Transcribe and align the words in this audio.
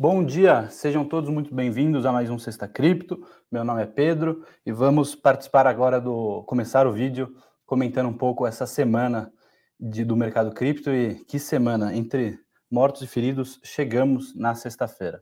Bom 0.00 0.24
dia, 0.24 0.70
sejam 0.70 1.04
todos 1.04 1.28
muito 1.28 1.52
bem-vindos 1.52 2.06
a 2.06 2.12
mais 2.12 2.30
um 2.30 2.38
Sexta 2.38 2.68
Cripto. 2.68 3.20
Meu 3.50 3.64
nome 3.64 3.82
é 3.82 3.86
Pedro 3.86 4.44
e 4.64 4.70
vamos 4.70 5.16
participar 5.16 5.66
agora 5.66 6.00
do 6.00 6.44
começar 6.44 6.86
o 6.86 6.92
vídeo 6.92 7.34
comentando 7.66 8.08
um 8.08 8.16
pouco 8.16 8.46
essa 8.46 8.64
semana 8.64 9.32
de, 9.78 10.04
do 10.04 10.14
mercado 10.14 10.54
cripto 10.54 10.90
e 10.90 11.16
que 11.24 11.40
semana 11.40 11.96
entre 11.96 12.38
mortos 12.70 13.02
e 13.02 13.08
feridos 13.08 13.58
chegamos 13.64 14.36
na 14.36 14.54
sexta-feira. 14.54 15.20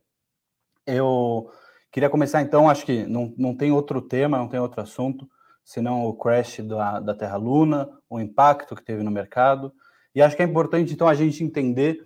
Eu 0.87 1.51
queria 1.91 2.11
começar 2.11 2.43
então, 2.43 2.69
acho 2.69 2.85
que 2.85 3.07
não, 3.07 3.33
não 3.38 3.57
tem 3.57 3.73
outro 3.73 4.02
tema, 4.02 4.37
não 4.37 4.47
tem 4.47 4.61
outro 4.61 4.83
assunto, 4.83 5.27
senão 5.65 6.05
o 6.05 6.13
crash 6.13 6.61
da, 6.61 7.01
da 7.01 7.15
Terra 7.15 7.37
Luna, 7.38 7.88
o 8.11 8.21
impacto 8.21 8.77
que 8.77 8.85
teve 8.85 9.02
no 9.02 9.11
mercado. 9.11 9.73
E 10.15 10.21
acho 10.21 10.37
que 10.37 10.43
é 10.43 10.45
importante 10.45 10.93
então 10.93 11.09
a 11.09 11.15
gente 11.15 11.43
entender 11.43 12.05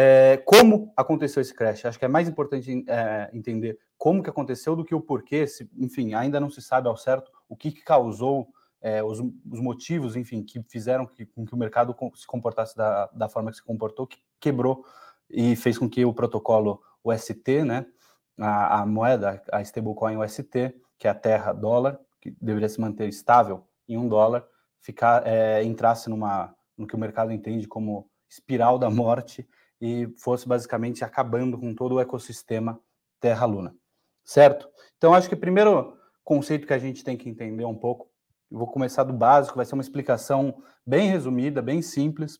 é, 0.00 0.36
como 0.44 0.92
aconteceu 0.96 1.40
esse 1.40 1.52
crash. 1.52 1.84
Acho 1.84 1.98
que 1.98 2.04
é 2.04 2.08
mais 2.08 2.28
importante 2.28 2.84
é, 2.86 3.28
entender 3.32 3.80
como 3.96 4.22
que 4.22 4.30
aconteceu 4.30 4.76
do 4.76 4.84
que 4.84 4.94
o 4.94 5.00
porquê. 5.00 5.44
Se, 5.44 5.68
enfim, 5.76 6.14
ainda 6.14 6.38
não 6.38 6.48
se 6.48 6.62
sabe 6.62 6.86
ao 6.86 6.96
certo 6.96 7.32
o 7.48 7.56
que, 7.56 7.72
que 7.72 7.82
causou 7.82 8.46
é, 8.80 9.02
os, 9.02 9.18
os, 9.18 9.60
motivos, 9.60 10.14
enfim, 10.14 10.40
que 10.44 10.62
fizeram 10.68 11.04
que, 11.04 11.26
com 11.26 11.44
que 11.44 11.52
o 11.52 11.56
mercado 11.56 11.96
se 12.14 12.28
comportasse 12.28 12.76
da, 12.76 13.06
da 13.06 13.28
forma 13.28 13.50
que 13.50 13.56
se 13.56 13.64
comportou, 13.64 14.06
que 14.06 14.18
quebrou 14.38 14.84
e 15.28 15.56
fez 15.56 15.76
com 15.76 15.90
que 15.90 16.04
o 16.04 16.14
protocolo 16.14 16.80
UST, 17.02 17.64
né, 17.64 17.84
a, 18.38 18.82
a 18.82 18.86
moeda, 18.86 19.42
a 19.50 19.60
stablecoin 19.62 20.16
UST, 20.16 20.76
que 20.96 21.08
é 21.08 21.10
a 21.10 21.14
terra 21.14 21.52
dólar, 21.52 21.98
que 22.20 22.36
deveria 22.40 22.68
se 22.68 22.80
manter 22.80 23.08
estável 23.08 23.66
em 23.88 23.98
um 23.98 24.06
dólar, 24.06 24.46
ficar 24.80 25.26
é, 25.26 25.64
entrasse 25.64 26.08
numa 26.08 26.54
no 26.76 26.86
que 26.86 26.94
o 26.94 26.98
mercado 26.98 27.32
entende 27.32 27.66
como 27.66 28.08
espiral 28.28 28.78
da 28.78 28.88
morte 28.88 29.44
e 29.80 30.08
fosse 30.18 30.48
basicamente 30.48 31.04
acabando 31.04 31.58
com 31.58 31.74
todo 31.74 31.96
o 31.96 32.00
ecossistema 32.00 32.80
Terra-Luna, 33.20 33.74
certo? 34.24 34.68
Então, 34.96 35.14
acho 35.14 35.28
que 35.28 35.34
o 35.34 35.40
primeiro 35.40 35.96
conceito 36.24 36.66
que 36.66 36.74
a 36.74 36.78
gente 36.78 37.04
tem 37.04 37.16
que 37.16 37.28
entender 37.28 37.64
um 37.64 37.74
pouco, 37.74 38.10
eu 38.50 38.58
vou 38.58 38.66
começar 38.66 39.04
do 39.04 39.12
básico, 39.12 39.56
vai 39.56 39.64
ser 39.64 39.74
uma 39.74 39.82
explicação 39.82 40.62
bem 40.86 41.08
resumida, 41.08 41.62
bem 41.62 41.82
simples, 41.82 42.38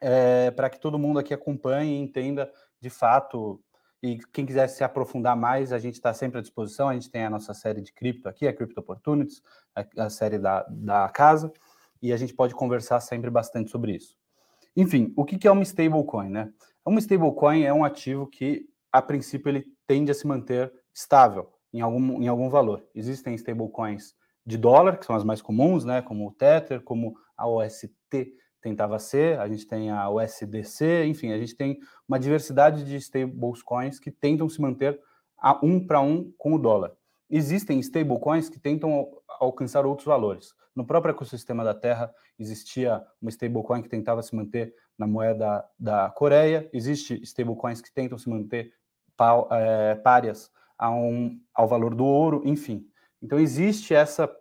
é, 0.00 0.50
para 0.50 0.70
que 0.70 0.80
todo 0.80 0.98
mundo 0.98 1.18
aqui 1.18 1.34
acompanhe 1.34 1.94
e 1.94 2.00
entenda 2.00 2.50
de 2.80 2.90
fato. 2.90 3.60
E 4.02 4.18
quem 4.32 4.46
quiser 4.46 4.68
se 4.68 4.84
aprofundar 4.84 5.36
mais, 5.36 5.72
a 5.72 5.78
gente 5.78 5.94
está 5.94 6.14
sempre 6.14 6.38
à 6.38 6.40
disposição. 6.40 6.88
A 6.88 6.94
gente 6.94 7.10
tem 7.10 7.24
a 7.24 7.30
nossa 7.30 7.52
série 7.52 7.80
de 7.80 7.92
cripto 7.92 8.28
aqui, 8.28 8.46
a 8.46 8.52
Crypto 8.52 8.80
Opportunities, 8.80 9.42
a, 9.74 10.04
a 10.04 10.10
série 10.10 10.38
da, 10.38 10.64
da 10.68 11.08
casa, 11.08 11.52
e 12.00 12.12
a 12.12 12.16
gente 12.16 12.34
pode 12.34 12.54
conversar 12.54 13.00
sempre 13.00 13.30
bastante 13.30 13.70
sobre 13.70 13.96
isso. 13.96 14.16
Enfim, 14.76 15.12
o 15.16 15.24
que 15.24 15.46
é 15.46 15.50
uma 15.50 15.62
stablecoin, 15.62 16.28
né? 16.28 16.52
Uma 16.84 17.00
stablecoin 17.00 17.62
é 17.62 17.72
um 17.72 17.84
ativo 17.84 18.26
que, 18.26 18.66
a 18.92 19.02
princípio, 19.02 19.48
ele 19.48 19.66
tende 19.86 20.10
a 20.10 20.14
se 20.14 20.26
manter 20.26 20.72
estável 20.94 21.50
em 21.72 21.80
algum, 21.80 22.22
em 22.22 22.28
algum 22.28 22.48
valor. 22.48 22.86
Existem 22.94 23.34
stablecoins 23.34 24.14
de 24.46 24.56
dólar, 24.56 24.98
que 24.98 25.06
são 25.06 25.14
as 25.14 25.24
mais 25.24 25.42
comuns, 25.42 25.84
né? 25.84 26.00
Como 26.00 26.26
o 26.26 26.32
Tether, 26.32 26.82
como 26.82 27.14
a 27.36 27.46
OST 27.46 27.92
tentava 28.60 28.98
ser, 28.98 29.38
a 29.38 29.48
gente 29.48 29.66
tem 29.66 29.90
a 29.90 30.10
USDC, 30.10 31.04
enfim, 31.06 31.32
a 31.32 31.38
gente 31.38 31.54
tem 31.54 31.78
uma 32.08 32.18
diversidade 32.18 32.84
de 32.84 32.96
stablecoins 32.96 34.00
que 34.00 34.10
tentam 34.10 34.48
se 34.48 34.60
manter 34.60 35.00
a 35.36 35.58
um 35.64 35.84
para 35.86 36.00
um 36.00 36.32
com 36.36 36.54
o 36.54 36.58
dólar. 36.58 36.96
Existem 37.30 37.78
stablecoins 37.80 38.48
que 38.48 38.58
tentam 38.58 39.08
alcançar 39.40 39.84
outros 39.84 40.06
valores. 40.06 40.54
No 40.74 40.84
próprio 40.84 41.12
ecossistema 41.12 41.64
da 41.64 41.74
Terra 41.74 42.12
existia 42.38 43.04
uma 43.20 43.30
stablecoin 43.30 43.82
que 43.82 43.88
tentava 43.88 44.22
se 44.22 44.34
manter 44.34 44.74
na 44.96 45.06
moeda 45.06 45.64
da 45.78 46.10
Coreia, 46.10 46.68
existe 46.72 47.20
stablecoins 47.22 47.80
que 47.80 47.92
tentam 47.92 48.16
se 48.16 48.28
manter 48.28 48.72
é, 49.50 49.94
párias 49.96 50.50
um, 50.80 51.40
ao 51.52 51.66
valor 51.66 51.94
do 51.94 52.04
ouro, 52.04 52.42
enfim. 52.44 52.86
Então 53.20 53.38
existe 53.38 53.94
essa 53.94 54.32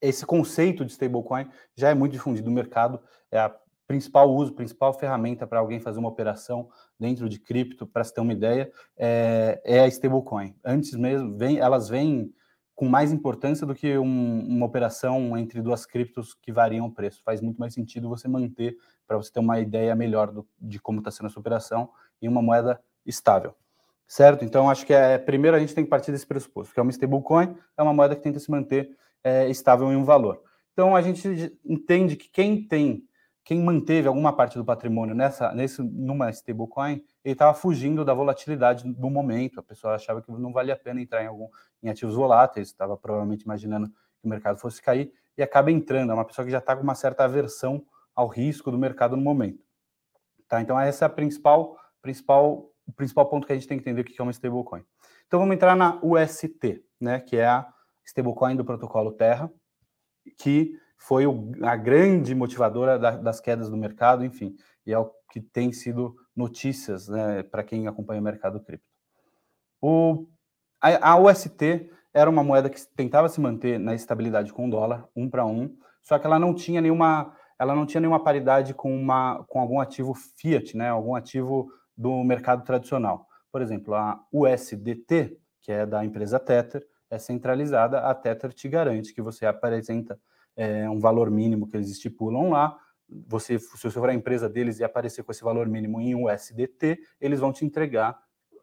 esse 0.00 0.24
conceito 0.24 0.84
de 0.84 0.92
stablecoin 0.92 1.50
já 1.76 1.90
é 1.90 1.94
muito 1.94 2.12
difundido 2.12 2.48
no 2.48 2.54
mercado, 2.54 3.00
é 3.30 3.38
a 3.38 3.54
principal 3.86 4.30
uso, 4.32 4.52
principal 4.52 4.92
ferramenta 4.94 5.46
para 5.46 5.58
alguém 5.58 5.80
fazer 5.80 5.98
uma 5.98 6.08
operação 6.08 6.70
dentro 6.98 7.28
de 7.28 7.38
cripto, 7.38 7.86
para 7.86 8.04
se 8.04 8.12
ter 8.12 8.20
uma 8.20 8.32
ideia, 8.32 8.70
é, 8.96 9.60
é 9.64 9.80
a 9.80 9.88
stablecoin. 9.88 10.54
Antes 10.64 10.94
mesmo, 10.94 11.36
vem, 11.36 11.58
elas 11.58 11.88
vêm 11.88 12.32
com 12.74 12.88
mais 12.88 13.12
importância 13.12 13.66
do 13.66 13.74
que 13.74 13.98
um, 13.98 14.46
uma 14.46 14.66
operação 14.66 15.36
entre 15.36 15.60
duas 15.60 15.84
criptos 15.84 16.32
que 16.34 16.52
variam 16.52 16.86
o 16.86 16.92
preço. 16.92 17.22
Faz 17.24 17.40
muito 17.40 17.58
mais 17.58 17.74
sentido 17.74 18.08
você 18.08 18.28
manter, 18.28 18.76
para 19.06 19.16
você 19.16 19.32
ter 19.32 19.40
uma 19.40 19.58
ideia 19.58 19.94
melhor 19.96 20.30
do, 20.30 20.46
de 20.60 20.78
como 20.78 21.00
está 21.00 21.10
sendo 21.10 21.26
essa 21.26 21.40
operação, 21.40 21.90
em 22.22 22.28
uma 22.28 22.40
moeda 22.40 22.80
estável. 23.04 23.54
Certo? 24.06 24.44
Então, 24.44 24.70
acho 24.70 24.86
que 24.86 24.92
é, 24.92 25.18
primeiro 25.18 25.56
a 25.56 25.60
gente 25.60 25.74
tem 25.74 25.84
que 25.84 25.90
partir 25.90 26.12
desse 26.12 26.26
pressuposto, 26.26 26.72
que 26.72 26.78
é 26.78 26.82
uma 26.82 26.92
stablecoin, 26.92 27.56
é 27.76 27.82
uma 27.82 27.92
moeda 27.92 28.14
que 28.14 28.22
tenta 28.22 28.38
se 28.38 28.50
manter 28.50 28.96
é, 29.24 29.48
estável 29.48 29.92
em 29.92 29.96
um 29.96 30.04
valor. 30.04 30.40
Então, 30.72 30.94
a 30.94 31.02
gente 31.02 31.58
entende 31.64 32.14
que 32.14 32.30
quem 32.30 32.62
tem 32.62 33.07
quem 33.48 33.62
manteve 33.62 34.06
alguma 34.06 34.30
parte 34.30 34.58
do 34.58 34.64
patrimônio 34.64 35.14
nessa, 35.14 35.54
nesse, 35.54 35.80
numa 35.82 36.28
stablecoin, 36.28 37.02
ele 37.24 37.32
estava 37.32 37.54
fugindo 37.54 38.04
da 38.04 38.12
volatilidade 38.12 38.84
do 38.92 39.08
momento. 39.08 39.58
A 39.58 39.62
pessoa 39.62 39.94
achava 39.94 40.20
que 40.20 40.30
não 40.30 40.52
valia 40.52 40.74
a 40.74 40.76
pena 40.76 41.00
entrar 41.00 41.24
em 41.24 41.28
algum 41.28 41.48
em 41.82 41.88
ativos 41.88 42.14
voláteis, 42.14 42.68
estava 42.68 42.94
provavelmente 42.94 43.44
imaginando 43.44 43.88
que 43.88 44.26
o 44.26 44.28
mercado 44.28 44.58
fosse 44.58 44.82
cair 44.82 45.10
e 45.34 45.42
acaba 45.42 45.72
entrando. 45.72 46.10
É 46.10 46.14
uma 46.14 46.26
pessoa 46.26 46.44
que 46.44 46.52
já 46.52 46.58
está 46.58 46.76
com 46.76 46.82
uma 46.82 46.94
certa 46.94 47.24
aversão 47.24 47.82
ao 48.14 48.28
risco 48.28 48.70
do 48.70 48.76
mercado 48.76 49.16
no 49.16 49.22
momento. 49.22 49.64
Tá? 50.46 50.60
Então 50.60 50.78
essa 50.78 51.06
é 51.06 51.06
a 51.06 51.08
principal, 51.08 51.74
principal, 52.02 52.70
o 52.86 52.92
principal 52.92 53.30
ponto 53.30 53.46
que 53.46 53.54
a 53.54 53.56
gente 53.56 53.66
tem 53.66 53.78
que 53.78 53.82
entender 53.82 54.02
o 54.02 54.04
que 54.04 54.20
é 54.20 54.22
uma 54.22 54.30
stablecoin. 54.30 54.84
Então 55.26 55.40
vamos 55.40 55.54
entrar 55.54 55.74
na 55.74 55.98
UST, 56.02 56.84
né, 57.00 57.18
que 57.18 57.38
é 57.38 57.46
a 57.46 57.66
stablecoin 58.04 58.56
do 58.56 58.64
protocolo 58.66 59.10
Terra, 59.10 59.50
que 60.36 60.78
foi 60.98 61.26
o, 61.26 61.52
a 61.62 61.76
grande 61.76 62.34
motivadora 62.34 62.98
da, 62.98 63.12
das 63.12 63.40
quedas 63.40 63.70
do 63.70 63.76
mercado, 63.76 64.24
enfim, 64.24 64.54
e 64.84 64.92
é 64.92 64.98
o 64.98 65.10
que 65.30 65.40
tem 65.40 65.72
sido 65.72 66.16
notícias 66.34 67.08
né, 67.08 67.42
para 67.42 67.62
quem 67.62 67.86
acompanha 67.86 68.20
o 68.20 68.24
mercado 68.24 68.60
cripto. 68.60 68.86
O, 69.80 70.26
a, 70.80 71.12
a 71.12 71.18
UST 71.18 71.90
era 72.12 72.28
uma 72.28 72.42
moeda 72.42 72.68
que 72.68 72.80
tentava 72.96 73.28
se 73.28 73.40
manter 73.40 73.78
na 73.78 73.94
estabilidade 73.94 74.52
com 74.52 74.66
o 74.66 74.70
dólar, 74.70 75.08
um 75.14 75.30
para 75.30 75.46
um, 75.46 75.76
só 76.02 76.18
que 76.18 76.26
ela 76.26 76.38
não 76.38 76.54
tinha 76.54 76.80
nenhuma, 76.80 77.32
ela 77.58 77.74
não 77.74 77.86
tinha 77.86 78.00
nenhuma 78.00 78.22
paridade 78.22 78.74
com, 78.74 78.94
uma, 78.94 79.44
com 79.44 79.60
algum 79.60 79.80
ativo 79.80 80.14
fiat, 80.14 80.76
né, 80.76 80.88
algum 80.88 81.14
ativo 81.14 81.70
do 81.96 82.24
mercado 82.24 82.64
tradicional. 82.64 83.26
Por 83.52 83.62
exemplo, 83.62 83.94
a 83.94 84.20
USDT, 84.32 85.38
que 85.60 85.72
é 85.72 85.86
da 85.86 86.04
empresa 86.04 86.40
Tether, 86.40 86.86
é 87.10 87.18
centralizada, 87.18 88.00
a 88.00 88.14
Tether 88.14 88.52
te 88.52 88.68
garante 88.68 89.14
que 89.14 89.22
você 89.22 89.46
apresenta 89.46 90.18
é, 90.58 90.90
um 90.90 90.98
valor 90.98 91.30
mínimo 91.30 91.68
que 91.68 91.76
eles 91.76 91.88
estipulam 91.88 92.50
lá. 92.50 92.76
Você, 93.28 93.58
se 93.58 93.70
você 93.70 93.90
for 93.92 94.10
a 94.10 94.14
empresa 94.14 94.48
deles 94.48 94.80
e 94.80 94.84
aparecer 94.84 95.22
com 95.22 95.30
esse 95.30 95.42
valor 95.42 95.68
mínimo 95.68 96.00
em 96.00 96.16
USDT, 96.16 96.98
eles 97.20 97.38
vão 97.38 97.52
te 97.52 97.64
entregar 97.64 98.18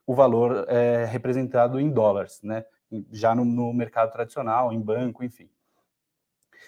o 0.05 0.13
valor 0.13 0.65
é, 0.67 1.05
representado 1.05 1.79
em 1.79 1.89
dólares, 1.89 2.41
né? 2.43 2.65
Já 3.11 3.33
no, 3.33 3.43
no, 3.45 3.73
mercado 3.73 4.11
tradicional, 4.11 4.71
em 4.71 4.79
banco, 4.79 5.23
enfim. 5.23 5.49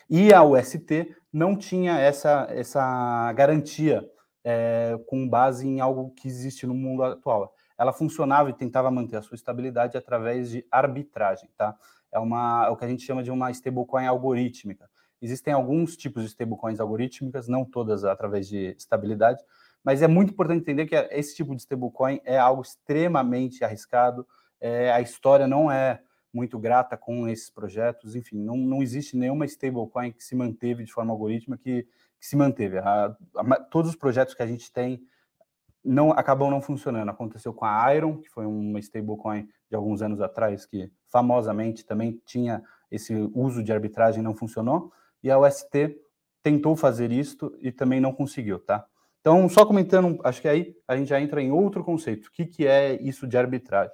E 0.09 0.33
a 0.33 0.41
UST 0.41 1.15
não 1.31 1.55
tinha 1.55 1.99
essa, 1.99 2.47
essa 2.49 3.31
garantia 3.33 4.09
é, 4.43 4.97
com 5.07 5.27
base 5.27 5.67
em 5.67 5.81
algo 5.81 6.11
que 6.15 6.27
existe 6.27 6.65
no 6.65 6.73
mundo 6.73 7.03
atual. 7.03 7.53
Ela 7.77 7.93
funcionava 7.93 8.49
e 8.49 8.53
tentava 8.53 8.89
manter 8.89 9.17
a 9.17 9.21
sua 9.21 9.35
estabilidade 9.35 9.97
através 9.97 10.49
de 10.49 10.65
arbitragem, 10.71 11.49
tá? 11.55 11.77
É 12.11 12.17
uma, 12.17 12.65
é 12.65 12.69
o 12.69 12.77
que 12.77 12.85
a 12.85 12.87
gente 12.87 13.03
chama 13.03 13.21
de 13.21 13.29
uma 13.29 13.51
stablecoin 13.51 14.07
algorítmica. 14.07 14.89
Existem 15.21 15.53
alguns 15.53 15.97
tipos 15.97 16.23
de 16.23 16.29
stablecoins 16.29 16.79
algorítmicas, 16.79 17.47
não 17.47 17.65
todas 17.65 18.03
através 18.03 18.47
de 18.47 18.75
estabilidade, 18.77 19.43
mas 19.83 20.01
é 20.01 20.07
muito 20.07 20.31
importante 20.31 20.61
entender 20.61 20.85
que 20.85 20.95
esse 21.11 21.35
tipo 21.35 21.55
de 21.55 21.61
stablecoin 21.61 22.19
é 22.23 22.37
algo 22.37 22.61
extremamente 22.61 23.63
arriscado. 23.63 24.27
É, 24.59 24.91
a 24.91 25.01
história 25.01 25.47
não 25.47 25.71
é 25.71 26.01
muito 26.33 26.59
grata 26.59 26.97
com 26.97 27.27
esses 27.27 27.49
projetos. 27.49 28.15
Enfim, 28.15 28.37
não, 28.37 28.57
não 28.57 28.83
existe 28.83 29.15
nenhuma 29.15 29.45
stablecoin 29.45 30.11
que 30.11 30.23
se 30.23 30.35
manteve 30.35 30.83
de 30.83 30.91
forma 30.91 31.11
algorítmica 31.11 31.61
que, 31.63 31.83
que 32.19 32.27
se 32.27 32.35
manteve. 32.35 32.77
A, 32.79 33.15
a, 33.37 33.59
todos 33.61 33.91
os 33.91 33.95
projetos 33.95 34.33
que 34.33 34.43
a 34.43 34.47
gente 34.47 34.71
tem 34.71 35.01
não 35.83 36.11
acabam 36.11 36.51
não 36.51 36.61
funcionando. 36.61 37.09
Aconteceu 37.09 37.53
com 37.53 37.65
a 37.65 37.95
Iron, 37.95 38.17
que 38.17 38.29
foi 38.29 38.45
uma 38.45 38.79
stablecoin 38.79 39.47
de 39.69 39.75
alguns 39.75 40.01
anos 40.01 40.19
atrás 40.19 40.65
que 40.65 40.91
famosamente 41.07 41.85
também 41.85 42.21
tinha 42.25 42.61
esse 42.91 43.13
uso 43.33 43.63
de 43.63 43.71
arbitragem 43.71 44.21
não 44.21 44.35
funcionou 44.35 44.91
e 45.27 45.31
a 45.31 45.37
UST 45.37 45.99
tentou 46.41 46.75
fazer 46.75 47.11
isto 47.11 47.55
e 47.61 47.71
também 47.71 47.99
não 47.99 48.13
conseguiu, 48.13 48.59
tá? 48.59 48.85
Então, 49.19 49.49
só 49.49 49.65
comentando, 49.65 50.19
acho 50.23 50.41
que 50.41 50.47
aí 50.47 50.73
a 50.87 50.95
gente 50.95 51.09
já 51.09 51.19
entra 51.19 51.41
em 51.41 51.51
outro 51.51 51.83
conceito. 51.83 52.27
O 52.27 52.31
que, 52.31 52.45
que 52.45 52.65
é 52.65 52.93
isso 53.01 53.27
de 53.27 53.37
arbitragem? 53.37 53.93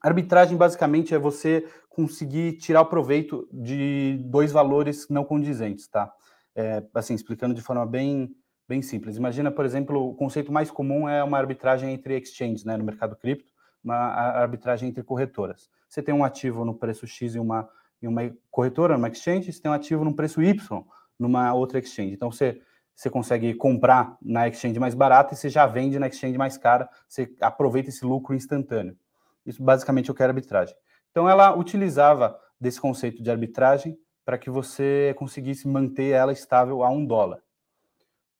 Arbitragem, 0.00 0.56
basicamente, 0.56 1.14
é 1.14 1.18
você 1.18 1.68
conseguir 1.88 2.54
tirar 2.58 2.80
o 2.80 2.86
proveito 2.86 3.48
de 3.52 4.18
dois 4.24 4.50
valores 4.50 5.08
não 5.08 5.24
condizentes, 5.24 5.86
tá? 5.86 6.12
É, 6.54 6.82
assim, 6.94 7.14
explicando 7.14 7.54
de 7.54 7.62
forma 7.62 7.86
bem, 7.86 8.34
bem 8.68 8.82
simples. 8.82 9.16
Imagina, 9.16 9.52
por 9.52 9.64
exemplo, 9.64 10.08
o 10.08 10.14
conceito 10.14 10.50
mais 10.50 10.70
comum 10.70 11.08
é 11.08 11.22
uma 11.22 11.38
arbitragem 11.38 11.92
entre 11.92 12.18
exchanges, 12.18 12.64
né, 12.64 12.76
no 12.76 12.84
mercado 12.84 13.14
cripto, 13.14 13.52
uma 13.84 13.94
arbitragem 13.94 14.88
entre 14.88 15.04
corretoras. 15.04 15.70
Você 15.88 16.02
tem 16.02 16.14
um 16.14 16.24
ativo 16.24 16.64
no 16.64 16.74
preço 16.74 17.06
X 17.06 17.36
e 17.36 17.38
uma, 17.38 17.68
e 18.00 18.08
uma 18.08 18.32
corretora, 18.50 18.94
numa 18.96 19.08
exchange, 19.08 19.52
você 19.52 19.60
tem 19.60 19.70
um 19.70 19.74
ativo 19.74 20.04
no 20.04 20.14
preço 20.14 20.42
Y 20.42 20.84
numa 21.18 21.52
outra 21.52 21.78
exchange. 21.78 22.12
Então, 22.12 22.30
você, 22.30 22.60
você 22.94 23.10
consegue 23.10 23.54
comprar 23.54 24.16
na 24.22 24.48
exchange 24.48 24.78
mais 24.78 24.94
barata 24.94 25.34
e 25.34 25.36
você 25.36 25.48
já 25.48 25.66
vende 25.66 25.98
na 25.98 26.06
exchange 26.06 26.38
mais 26.38 26.56
cara, 26.56 26.88
você 27.08 27.34
aproveita 27.40 27.88
esse 27.88 28.04
lucro 28.04 28.34
instantâneo. 28.34 28.96
Isso 29.44 29.62
basicamente 29.62 30.10
é 30.10 30.12
o 30.12 30.14
que 30.14 30.22
é 30.22 30.26
arbitragem. 30.26 30.74
Então, 31.10 31.28
ela 31.28 31.56
utilizava 31.56 32.38
desse 32.60 32.80
conceito 32.80 33.22
de 33.22 33.30
arbitragem 33.30 33.98
para 34.24 34.38
que 34.38 34.50
você 34.50 35.14
conseguisse 35.18 35.66
manter 35.66 36.10
ela 36.10 36.32
estável 36.32 36.82
a 36.82 36.90
um 36.90 37.04
dólar. 37.04 37.42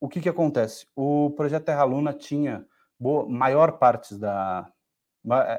O 0.01 0.09
que, 0.09 0.21
que 0.21 0.29
acontece? 0.29 0.87
O 0.95 1.31
projeto 1.31 1.65
Terra 1.65 1.83
Luna 1.85 2.13
tinha 2.13 2.65
boa, 2.99 3.29
maior 3.29 3.79
parte 3.79 4.15
da. 4.15 4.71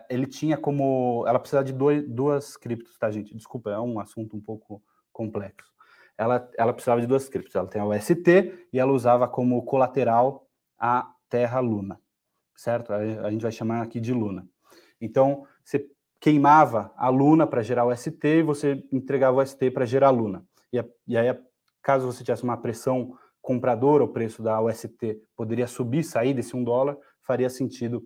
Ele 0.09 0.25
tinha 0.25 0.57
como. 0.57 1.25
Ela 1.27 1.39
precisava 1.39 1.65
de 1.65 1.73
dois, 1.73 2.07
duas 2.07 2.57
criptos, 2.57 2.97
tá, 2.97 3.09
gente? 3.11 3.35
Desculpa, 3.35 3.71
é 3.71 3.79
um 3.79 3.99
assunto 3.99 4.35
um 4.35 4.41
pouco 4.41 4.81
complexo. 5.11 5.71
Ela, 6.17 6.49
ela 6.57 6.73
precisava 6.73 7.01
de 7.01 7.07
duas 7.07 7.29
criptos. 7.29 7.55
Ela 7.55 7.67
tem 7.67 7.81
a 7.81 7.85
UST 7.85 8.67
e 8.73 8.79
ela 8.79 8.91
usava 8.91 9.27
como 9.27 9.63
colateral 9.63 10.47
a 10.77 11.11
Terra 11.29 11.59
Luna, 11.59 11.99
certo? 12.55 12.93
A 12.93 13.29
gente 13.29 13.41
vai 13.41 13.51
chamar 13.51 13.81
aqui 13.81 13.99
de 13.99 14.13
Luna. 14.13 14.47
Então, 14.99 15.45
você 15.63 15.87
queimava 16.19 16.91
a 16.97 17.09
Luna 17.09 17.47
para 17.47 17.61
gerar 17.61 17.85
o 17.85 17.95
ST 17.95 18.27
e 18.27 18.43
você 18.43 18.83
entregava 18.91 19.37
o 19.37 19.45
ST 19.45 19.71
para 19.71 19.85
gerar 19.85 20.07
a 20.07 20.11
Luna. 20.11 20.45
E, 20.73 20.83
e, 21.07 21.17
aí, 21.17 21.37
caso 21.81 22.05
você 22.05 22.23
tivesse 22.23 22.43
uma 22.43 22.57
pressão 22.57 23.17
compradora, 23.41 24.03
o 24.03 24.07
preço 24.07 24.43
da 24.43 24.61
UST 24.61 25.21
poderia 25.35 25.67
subir, 25.67 26.03
sair 26.03 26.33
desse 26.33 26.55
um 26.55 26.63
dólar, 26.63 26.97
faria 27.21 27.49
sentido 27.49 28.05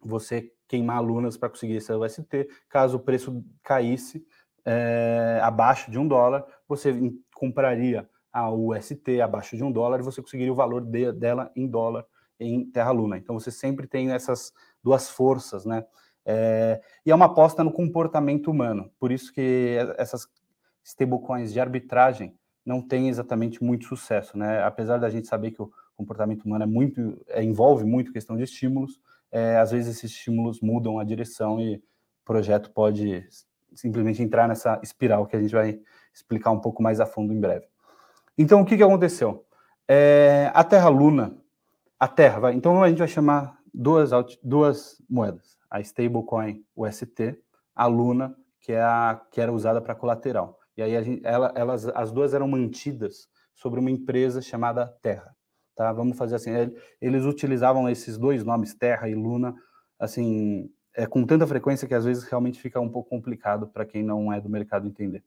você 0.00 0.52
queimar 0.68 1.02
lunas 1.02 1.36
para 1.36 1.48
conseguir 1.48 1.76
esse 1.76 1.92
UST. 1.92 2.48
Caso 2.68 2.96
o 2.96 3.00
preço 3.00 3.44
caísse 3.62 4.26
é, 4.64 5.40
abaixo 5.42 5.90
de 5.90 5.98
um 5.98 6.06
dólar, 6.06 6.44
você 6.68 6.92
compraria 7.34 8.08
a 8.32 8.50
UST 8.50 9.20
abaixo 9.20 9.56
de 9.56 9.64
um 9.64 9.72
dólar 9.72 10.00
e 10.00 10.02
você 10.02 10.20
conseguiria 10.20 10.52
o 10.52 10.56
valor 10.56 10.82
de, 10.82 11.12
dela 11.12 11.50
em 11.56 11.66
dólar 11.66 12.04
em 12.38 12.70
Terra 12.70 12.90
Luna. 12.90 13.16
Então 13.16 13.38
você 13.38 13.50
sempre 13.50 13.86
tem 13.86 14.10
essas 14.10 14.52
duas 14.82 15.08
forças, 15.08 15.64
né? 15.64 15.84
É, 16.24 16.80
e 17.04 17.10
é 17.10 17.14
uma 17.14 17.26
aposta 17.26 17.62
no 17.62 17.72
comportamento 17.72 18.50
humano. 18.50 18.90
Por 18.98 19.12
isso 19.12 19.32
que 19.32 19.78
essas 19.96 20.28
stablecoins 20.84 21.52
de 21.52 21.60
arbitragem 21.60 22.36
não 22.64 22.82
têm 22.82 23.08
exatamente 23.08 23.62
muito 23.62 23.86
sucesso, 23.86 24.36
né? 24.36 24.62
Apesar 24.64 24.98
da 24.98 25.08
gente 25.08 25.28
saber 25.28 25.52
que 25.52 25.62
o 25.62 25.70
comportamento 25.96 26.44
humano 26.44 26.64
é 26.64 26.66
muito, 26.66 27.24
é, 27.28 27.42
envolve 27.42 27.84
muito 27.84 28.12
questão 28.12 28.36
de 28.36 28.42
estímulos, 28.42 29.00
é, 29.36 29.58
às 29.58 29.70
vezes 29.70 29.96
esses 29.96 30.12
estímulos 30.12 30.62
mudam 30.62 30.98
a 30.98 31.04
direção 31.04 31.60
e 31.60 31.76
o 31.76 31.82
projeto 32.24 32.70
pode 32.70 33.22
simplesmente 33.74 34.22
entrar 34.22 34.48
nessa 34.48 34.80
espiral 34.82 35.26
que 35.26 35.36
a 35.36 35.40
gente 35.40 35.54
vai 35.54 35.78
explicar 36.14 36.50
um 36.52 36.58
pouco 36.58 36.82
mais 36.82 37.00
a 37.00 37.04
fundo 37.04 37.34
em 37.34 37.38
breve. 37.38 37.66
Então, 38.38 38.62
o 38.62 38.64
que, 38.64 38.78
que 38.78 38.82
aconteceu? 38.82 39.44
É, 39.86 40.50
a 40.54 40.64
Terra 40.64 40.88
Luna, 40.88 41.36
a 42.00 42.08
Terra, 42.08 42.40
vai, 42.40 42.54
então 42.54 42.82
a 42.82 42.88
gente 42.88 42.98
vai 42.98 43.08
chamar 43.08 43.58
duas, 43.74 44.10
duas 44.42 45.02
moedas 45.06 45.58
a 45.70 45.80
stablecoin 45.80 46.64
UST, 46.74 47.38
a 47.74 47.86
Luna, 47.86 48.34
que, 48.58 48.72
é 48.72 48.80
a, 48.80 49.20
que 49.30 49.38
era 49.38 49.52
usada 49.52 49.82
para 49.82 49.94
colateral. 49.94 50.58
E 50.78 50.82
aí 50.82 51.04
gente, 51.04 51.26
ela, 51.26 51.52
elas, 51.54 51.86
as 51.88 52.10
duas 52.10 52.32
eram 52.32 52.48
mantidas 52.48 53.28
sobre 53.54 53.80
uma 53.80 53.90
empresa 53.90 54.40
chamada 54.40 54.86
Terra. 55.02 55.35
Tá? 55.76 55.92
Vamos 55.92 56.16
fazer 56.16 56.36
assim, 56.36 56.50
eles 57.00 57.24
utilizavam 57.24 57.88
esses 57.88 58.16
dois 58.16 58.42
nomes, 58.42 58.74
Terra 58.74 59.08
e 59.08 59.14
Luna, 59.14 59.54
assim, 59.98 60.70
é, 60.94 61.06
com 61.06 61.24
tanta 61.24 61.46
frequência 61.46 61.86
que 61.86 61.94
às 61.94 62.04
vezes 62.04 62.24
realmente 62.24 62.58
fica 62.58 62.80
um 62.80 62.88
pouco 62.88 63.10
complicado 63.10 63.68
para 63.68 63.84
quem 63.84 64.02
não 64.02 64.32
é 64.32 64.40
do 64.40 64.48
mercado 64.48 64.88
entender. 64.88 65.22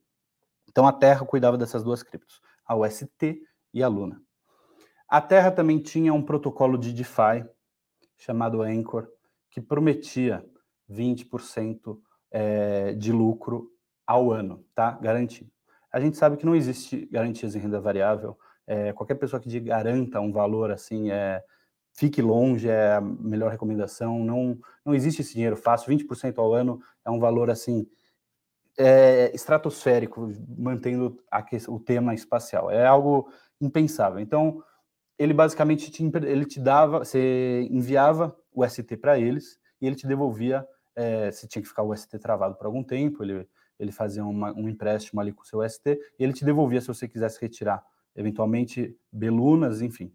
Então 0.67 0.87
a 0.87 0.91
Terra 0.91 1.25
cuidava 1.25 1.57
dessas 1.57 1.83
duas 1.83 2.01
criptos, 2.01 2.41
a 2.65 2.75
UST 2.75 3.41
e 3.73 3.83
a 3.83 3.87
Luna. 3.87 4.21
A 5.07 5.21
Terra 5.21 5.51
também 5.51 5.79
tinha 5.79 6.13
um 6.13 6.21
protocolo 6.21 6.77
de 6.77 6.93
DeFi 6.93 7.45
chamado 8.17 8.61
Anchor, 8.61 9.07
que 9.49 9.61
prometia 9.61 10.43
20% 10.89 11.97
é, 12.31 12.93
de 12.93 13.11
lucro 13.11 13.71
ao 14.05 14.31
ano, 14.31 14.65
tá? 14.73 14.91
Garantido. 15.01 15.51
A 15.91 15.99
gente 15.99 16.17
sabe 16.17 16.37
que 16.37 16.45
não 16.45 16.55
existe 16.55 17.07
garantias 17.07 17.55
em 17.55 17.59
renda 17.59 17.79
variável. 17.79 18.37
É, 18.69 18.93
qualquer 18.93 19.15
pessoa 19.15 19.39
que 19.39 19.59
garanta 19.59 20.21
um 20.21 20.31
valor 20.31 20.69
assim, 20.69 21.09
é, 21.09 21.43
fique 21.91 22.21
longe, 22.21 22.69
é 22.69 22.93
a 22.93 23.01
melhor 23.01 23.49
recomendação. 23.49 24.23
Não, 24.23 24.59
não 24.85 24.93
existe 24.93 25.21
esse 25.21 25.33
dinheiro 25.33 25.57
fácil. 25.57 25.89
20% 25.89 26.37
ao 26.37 26.53
ano 26.53 26.79
é 27.03 27.09
um 27.09 27.19
valor 27.19 27.49
assim 27.49 27.87
é, 28.77 29.31
estratosférico, 29.33 30.31
mantendo 30.55 31.17
a, 31.31 31.43
o 31.67 31.79
tema 31.79 32.13
espacial. 32.13 32.69
É 32.69 32.85
algo 32.85 33.31
impensável. 33.59 34.19
Então, 34.19 34.63
ele 35.17 35.33
basicamente 35.33 35.89
te, 35.89 36.03
ele 36.27 36.45
te 36.45 36.59
dava, 36.59 36.99
você 36.99 37.67
enviava 37.71 38.37
o 38.53 38.63
ST 38.65 38.95
para 38.97 39.17
eles 39.17 39.59
e 39.81 39.87
ele 39.87 39.95
te 39.95 40.05
devolvia, 40.05 40.63
é, 40.95 41.31
você 41.31 41.47
tinha 41.47 41.61
que 41.61 41.67
ficar 41.67 41.81
o 41.81 41.95
ST 41.95 42.19
travado 42.19 42.53
por 42.53 42.67
algum 42.67 42.83
tempo, 42.83 43.23
ele, 43.23 43.49
ele 43.79 43.91
fazia 43.91 44.23
uma, 44.23 44.53
um 44.53 44.69
empréstimo 44.69 45.19
ali 45.19 45.33
com 45.33 45.41
o 45.41 45.45
seu 45.45 45.67
ST 45.67 45.99
e 46.19 46.23
ele 46.23 46.33
te 46.33 46.45
devolvia 46.45 46.79
se 46.79 46.87
você 46.87 47.07
quisesse 47.07 47.41
retirar, 47.41 47.83
eventualmente, 48.19 48.95
belunas, 49.11 49.81
enfim. 49.81 50.11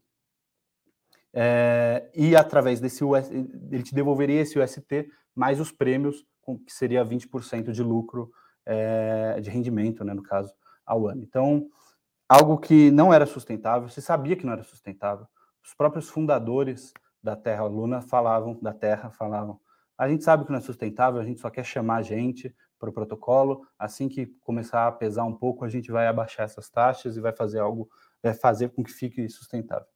É, 1.33 2.09
e 2.15 2.37
através 2.37 2.81
desse 2.81 3.03
US, 3.03 3.31
ele 3.31 3.83
te 3.83 3.95
devolveria 3.95 4.43
esse 4.43 4.59
UST 4.59 5.11
mais 5.35 5.59
os 5.59 5.73
prêmios, 5.73 6.25
com, 6.43 6.59
que 6.59 6.73
seria 6.73 7.05
20% 7.05 7.73
de 7.73 7.83
lucro 7.83 8.31
é, 8.67 9.41
de 9.41 9.51
rendimento, 9.51 10.05
né, 10.05 10.13
no 10.13 10.23
caso, 10.23 10.53
ao 10.85 11.09
ano. 11.09 11.23
Então, 11.23 11.67
algo 12.29 12.59
que 12.59 12.91
não 12.91 13.13
era 13.13 13.27
sustentável, 13.27 13.89
você 13.89 14.01
sabia 14.01 14.37
que 14.37 14.45
não 14.45 14.53
era 14.53 14.63
sustentável. 14.63 15.27
Os 15.65 15.75
próprios 15.75 16.09
fundadores 16.09 16.93
da 17.23 17.35
Terra 17.35 17.65
Luna 17.65 18.03
falavam, 18.03 18.59
da 18.61 18.75
Terra 18.75 19.11
falavam, 19.11 19.59
a 19.97 20.09
gente 20.09 20.23
sabe 20.23 20.45
que 20.45 20.53
não 20.53 20.59
é 20.59 20.63
sustentável, 20.63 21.21
a 21.21 21.25
gente 21.25 21.41
só 21.41 21.49
quer 21.49 21.65
chamar 21.65 21.97
a 21.97 22.03
gente 22.03 22.55
para 22.85 22.91
o 22.91 23.07
protocolo, 23.07 23.67
assim 23.79 24.09
que 24.09 24.27
começar 24.43 24.87
a 24.87 24.93
pesar 24.93 25.25
um 25.25 25.35
pouco, 25.35 25.65
a 25.65 25.69
gente 25.69 25.91
vai 25.91 26.07
abaixar 26.07 26.45
essas 26.45 26.69
taxas 26.69 27.17
e 27.17 27.21
vai 27.21 27.33
fazer 27.33 27.61
algo, 27.61 27.89
vai 28.23 28.35
fazer 28.35 28.69
com 28.71 28.85
que 28.85 28.93
fique 28.93 29.29
sustentável. 29.29 29.87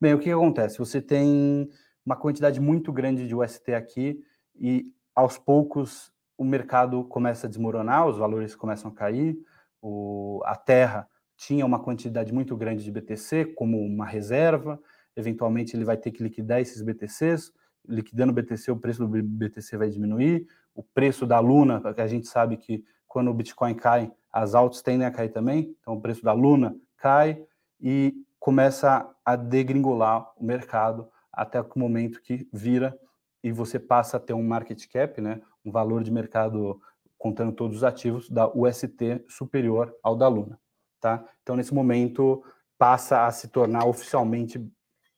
Bem, 0.00 0.14
o 0.14 0.18
que, 0.18 0.24
que 0.24 0.32
acontece? 0.32 0.78
Você 0.78 1.00
tem 1.00 1.68
uma 2.04 2.16
quantidade 2.16 2.60
muito 2.60 2.92
grande 2.92 3.26
de 3.26 3.34
UST 3.34 3.72
aqui 3.72 4.22
e 4.54 4.92
aos 5.14 5.38
poucos 5.38 6.12
o 6.36 6.44
mercado 6.44 7.04
começa 7.04 7.46
a 7.46 7.50
desmoronar, 7.50 8.06
os 8.06 8.16
valores 8.16 8.54
começam 8.54 8.90
a 8.90 8.94
cair, 8.94 9.38
o, 9.82 10.40
a 10.44 10.56
terra 10.56 11.06
tinha 11.36 11.64
uma 11.64 11.82
quantidade 11.82 12.32
muito 12.32 12.56
grande 12.56 12.84
de 12.84 12.90
BTC 12.90 13.46
como 13.56 13.78
uma 13.78 14.06
reserva, 14.06 14.80
eventualmente 15.16 15.76
ele 15.76 15.84
vai 15.84 15.96
ter 15.96 16.10
que 16.10 16.22
liquidar 16.22 16.60
esses 16.60 16.82
BTCs, 16.82 17.52
liquidando 17.86 18.32
o 18.32 18.34
BTC, 18.34 18.70
o 18.70 18.76
preço 18.76 19.06
do 19.06 19.22
BTC 19.22 19.76
vai 19.76 19.88
diminuir, 19.88 20.46
o 20.74 20.82
preço 20.82 21.26
da 21.26 21.40
Luna, 21.40 21.80
que 21.94 22.00
a 22.00 22.06
gente 22.06 22.26
sabe 22.28 22.56
que 22.56 22.84
quando 23.06 23.30
o 23.30 23.34
Bitcoin 23.34 23.74
cai, 23.74 24.10
as 24.32 24.54
altas 24.54 24.82
tendem 24.82 25.06
a 25.06 25.10
cair 25.10 25.30
também, 25.30 25.76
então 25.80 25.94
o 25.94 26.00
preço 26.00 26.22
da 26.22 26.32
Luna 26.32 26.76
cai 26.96 27.44
e 27.80 28.14
começa 28.38 29.08
a 29.24 29.36
degringolar 29.36 30.30
o 30.36 30.44
mercado 30.44 31.08
até 31.32 31.60
o 31.60 31.66
momento 31.76 32.22
que 32.22 32.48
vira 32.52 32.98
e 33.42 33.50
você 33.50 33.78
passa 33.78 34.16
a 34.16 34.20
ter 34.20 34.34
um 34.34 34.42
market 34.42 34.86
cap, 34.88 35.20
né, 35.20 35.40
um 35.64 35.70
valor 35.70 36.02
de 36.02 36.10
mercado 36.10 36.80
contando 37.18 37.52
todos 37.52 37.78
os 37.78 37.84
ativos 37.84 38.30
da 38.30 38.48
UST 38.48 39.24
superior 39.28 39.94
ao 40.02 40.16
da 40.16 40.28
Luna 40.28 40.58
tá? 41.00 41.24
Então, 41.42 41.56
nesse 41.56 41.74
momento, 41.74 42.44
passa 42.78 43.26
a 43.26 43.30
se 43.32 43.48
tornar 43.48 43.86
oficialmente 43.86 44.64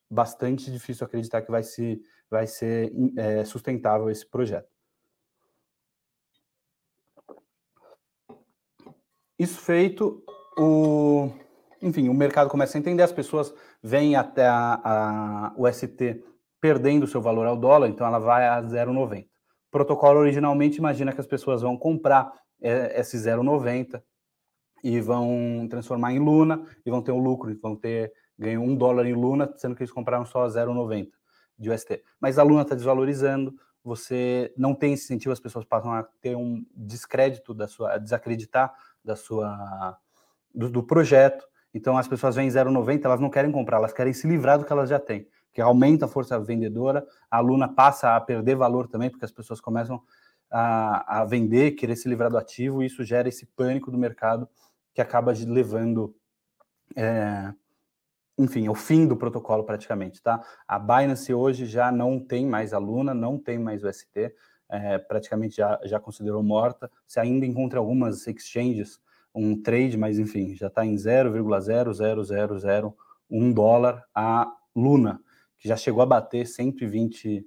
bastante 0.08 0.70
difícil 0.70 1.04
acreditar 1.04 1.42
que 1.42 1.50
vai, 1.50 1.62
se, 1.62 2.00
vai 2.30 2.46
ser 2.46 2.92
é, 3.16 3.44
sustentável 3.44 4.08
esse 4.08 4.26
projeto. 4.26 4.70
Isso 9.42 9.60
feito, 9.60 10.22
o, 10.56 11.28
enfim, 11.82 12.08
o 12.08 12.14
mercado 12.14 12.48
começa 12.48 12.78
a 12.78 12.80
entender, 12.80 13.02
as 13.02 13.10
pessoas 13.10 13.52
vêm 13.82 14.14
até 14.14 14.46
a, 14.46 14.80
a, 14.84 15.52
o 15.56 15.68
ST 15.68 16.22
perdendo 16.60 17.08
seu 17.08 17.20
valor 17.20 17.48
ao 17.48 17.56
dólar, 17.56 17.88
então 17.88 18.06
ela 18.06 18.20
vai 18.20 18.46
a 18.46 18.62
0,90. 18.62 19.24
O 19.24 19.28
protocolo 19.68 20.20
originalmente 20.20 20.78
imagina 20.78 21.12
que 21.12 21.20
as 21.20 21.26
pessoas 21.26 21.60
vão 21.60 21.76
comprar 21.76 22.32
é, 22.60 23.00
esse 23.00 23.16
0,90 23.16 24.00
e 24.84 25.00
vão 25.00 25.66
transformar 25.68 26.12
em 26.12 26.20
Luna 26.20 26.64
e 26.86 26.88
vão 26.88 27.02
ter 27.02 27.10
um 27.10 27.18
lucro, 27.18 27.52
vão 27.60 27.74
ter 27.74 28.12
ganho 28.38 28.62
um 28.62 28.76
dólar 28.76 29.06
em 29.06 29.14
Luna, 29.14 29.52
sendo 29.56 29.74
que 29.74 29.82
eles 29.82 29.92
compraram 29.92 30.24
só 30.24 30.46
0,90 30.46 31.08
de 31.58 31.68
UST. 31.68 32.00
Mas 32.20 32.38
a 32.38 32.44
Luna 32.44 32.62
está 32.62 32.76
desvalorizando, 32.76 33.52
você 33.82 34.54
não 34.56 34.72
tem 34.72 34.92
incentivo, 34.92 35.32
as 35.32 35.40
pessoas 35.40 35.64
passam 35.64 35.92
a 35.92 36.04
ter 36.20 36.36
um 36.36 36.64
descrédito 36.76 37.52
da 37.52 37.66
sua, 37.66 37.94
a 37.94 37.98
desacreditar 37.98 38.72
da 39.04 39.16
sua 39.16 39.98
do, 40.54 40.68
do 40.68 40.82
projeto, 40.82 41.44
Então 41.74 41.96
as 41.96 42.06
pessoas 42.06 42.36
vêm 42.36 42.48
0,90, 42.48 43.04
elas 43.04 43.20
não 43.20 43.30
querem 43.30 43.50
comprar, 43.50 43.78
elas 43.78 43.92
querem 43.92 44.12
se 44.12 44.26
livrar 44.26 44.58
do 44.58 44.64
que 44.64 44.72
elas 44.72 44.90
já 44.90 44.98
têm, 44.98 45.26
que 45.52 45.60
aumenta 45.60 46.04
a 46.04 46.08
força 46.08 46.38
vendedora, 46.38 47.06
a 47.30 47.40
Luna 47.40 47.68
passa 47.68 48.14
a 48.14 48.20
perder 48.20 48.56
valor 48.56 48.88
também, 48.88 49.10
porque 49.10 49.24
as 49.24 49.32
pessoas 49.32 49.60
começam 49.60 50.02
a, 50.50 51.20
a 51.20 51.24
vender, 51.24 51.72
querer 51.72 51.96
se 51.96 52.08
livrar 52.08 52.30
do 52.30 52.36
ativo, 52.36 52.82
e 52.82 52.86
isso 52.86 53.02
gera 53.02 53.28
esse 53.28 53.46
pânico 53.46 53.90
do 53.90 53.96
mercado 53.96 54.48
que 54.94 55.00
acaba 55.00 55.32
levando, 55.46 56.14
é, 56.94 57.54
enfim, 58.38 58.68
o 58.68 58.74
fim 58.74 59.06
do 59.06 59.16
protocolo 59.16 59.64
praticamente, 59.64 60.22
tá? 60.22 60.42
A 60.68 60.78
Binance 60.78 61.32
hoje 61.32 61.64
já 61.64 61.90
não 61.90 62.20
tem 62.20 62.46
mais 62.46 62.74
a 62.74 62.78
Luna, 62.78 63.14
não 63.14 63.38
tem 63.38 63.58
mais 63.58 63.82
o 63.82 63.90
ST, 63.90 64.34
é, 64.72 64.98
praticamente 64.98 65.56
já, 65.56 65.78
já 65.84 66.00
considerou 66.00 66.42
morta. 66.42 66.90
Você 67.06 67.20
ainda 67.20 67.44
encontra 67.44 67.78
algumas 67.78 68.26
exchanges, 68.26 68.98
um 69.34 69.60
trade, 69.60 69.98
mas 69.98 70.18
enfim, 70.18 70.54
já 70.54 70.68
está 70.68 70.84
em 70.84 70.94
0,00001 70.94 73.52
dólar 73.52 74.04
a 74.14 74.50
Luna, 74.74 75.20
que 75.58 75.68
já 75.68 75.76
chegou 75.76 76.02
a 76.02 76.06
bater 76.06 76.46
120 76.46 77.46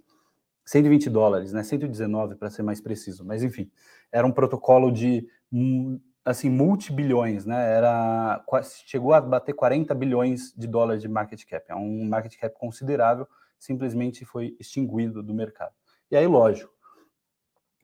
120 0.63 1.09
dólares, 1.11 1.53
né? 1.53 1.63
119 1.63 2.35
para 2.35 2.49
ser 2.49 2.63
mais 2.63 2.81
preciso. 2.81 3.23
Mas 3.23 3.43
enfim, 3.43 3.69
era 4.11 4.25
um 4.25 4.31
protocolo 4.31 4.91
de 4.91 5.27
hum, 5.51 5.99
assim 6.23 6.49
multibilhões, 6.49 7.45
né? 7.45 7.71
Era 7.71 8.43
chegou 8.85 9.13
a 9.13 9.21
bater 9.21 9.53
40 9.53 9.93
bilhões 9.93 10.53
de 10.57 10.67
dólares 10.67 11.01
de 11.01 11.07
market 11.07 11.43
cap. 11.45 11.65
É 11.69 11.75
um 11.75 12.07
market 12.07 12.35
cap 12.39 12.55
considerável, 12.59 13.27
simplesmente 13.59 14.25
foi 14.25 14.55
extinguido 14.59 15.21
do 15.21 15.33
mercado. 15.33 15.73
E 16.09 16.15
aí, 16.15 16.25
lógico, 16.25 16.74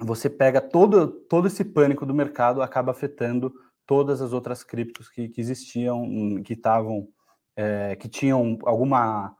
você 0.03 0.29
pega 0.29 0.59
todo 0.61 1.07
todo 1.07 1.47
esse 1.47 1.63
pânico 1.63 2.05
do 2.05 2.13
mercado, 2.13 2.61
acaba 2.61 2.91
afetando 2.91 3.53
todas 3.85 4.21
as 4.21 4.33
outras 4.33 4.63
criptos 4.63 5.09
que, 5.09 5.29
que 5.29 5.41
existiam, 5.41 6.03
hum, 6.03 6.41
que 6.43 6.53
estavam, 6.53 7.07
é, 7.55 7.95
que 7.95 8.07
tinham 8.07 8.57
alguma 8.63 9.35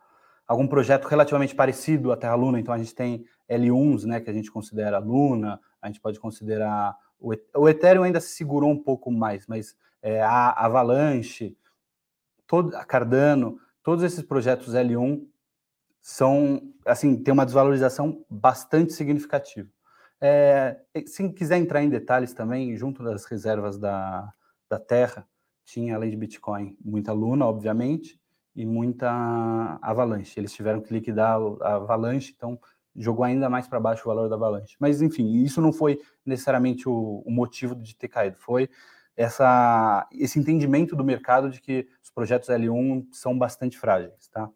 algum 0.48 0.68
projeto 0.68 1.08
relativamente 1.08 1.56
parecido 1.56 2.12
à 2.12 2.18
Terra 2.18 2.36
Luna, 2.36 2.60
então 2.60 2.74
a 2.74 2.78
gente 2.78 2.94
tem 2.94 3.24
L1s, 3.50 4.04
né, 4.04 4.20
que 4.20 4.30
a 4.30 4.34
gente 4.34 4.52
considera 4.52 5.00
Luna, 5.00 5.60
a 5.82 5.88
gente 5.88 6.02
pode 6.02 6.20
considerar 6.20 6.94
o, 7.22 7.34
o 7.56 7.70
Ethereum 7.70 8.04
ainda 8.04 8.20
se 8.20 8.30
segurou 8.30 8.70
um 8.70 8.84
pouco 8.84 9.12
mais, 9.12 9.46
mas 9.48 9.76
é, 10.02 10.22
a 10.22 10.50
Avalanche, 10.50 11.56
todo, 12.48 12.76
a 12.76 12.84
Cardano, 12.84 13.60
todos 13.84 14.04
esses 14.04 14.24
projetos 14.24 14.74
L1 14.74 15.24
são, 16.02 16.74
assim, 16.84 17.16
tem 17.16 17.32
uma 17.32 17.46
desvalorização 17.46 18.26
bastante 18.28 18.92
significativa. 18.92 19.70
É, 20.22 20.80
se 21.08 21.28
quiser 21.30 21.58
entrar 21.58 21.84
em 21.84 21.90
detalhes 21.90 22.34
também, 22.34 22.78
junto 22.78 23.04
das 23.04 23.26
reservas 23.26 23.80
da, 23.80 24.32
da 24.70 24.80
Terra, 24.80 25.28
tinha 25.66 25.96
além 25.96 26.12
de 26.12 26.18
Bitcoin, 26.18 26.78
muita 26.84 27.12
Luna, 27.12 27.46
obviamente, 27.46 28.22
e 28.56 28.66
muita 28.66 29.10
Avalanche. 29.82 30.40
Eles 30.40 30.54
tiveram 30.54 30.82
que 30.82 30.94
liquidar 30.94 31.40
a 31.62 31.76
Avalanche, 31.76 32.34
então 32.36 32.60
jogou 32.96 33.24
ainda 33.24 33.50
mais 33.50 33.68
para 33.68 33.80
baixo 33.80 34.04
o 34.04 34.14
valor 34.14 34.30
da 34.30 34.36
Avalanche. 34.36 34.76
Mas 34.80 35.02
enfim, 35.02 35.32
isso 35.44 35.62
não 35.62 35.72
foi 35.72 36.00
necessariamente 36.26 36.88
o, 36.88 37.24
o, 37.26 37.32
motivo 37.32 37.76
de 37.76 37.96
ter 37.96 38.10
caído, 38.10 38.38
foi 38.38 38.70
essa, 39.16 40.08
esse 40.12 40.40
entendimento 40.40 40.96
do 40.96 41.04
mercado 41.04 41.50
de 41.50 41.62
que 41.62 41.88
os 42.04 42.10
projetos 42.10 42.50
L1 42.50 43.08
são 43.12 43.38
bastante 43.38 43.78
frágeis, 43.78 44.28
tá? 44.28 44.50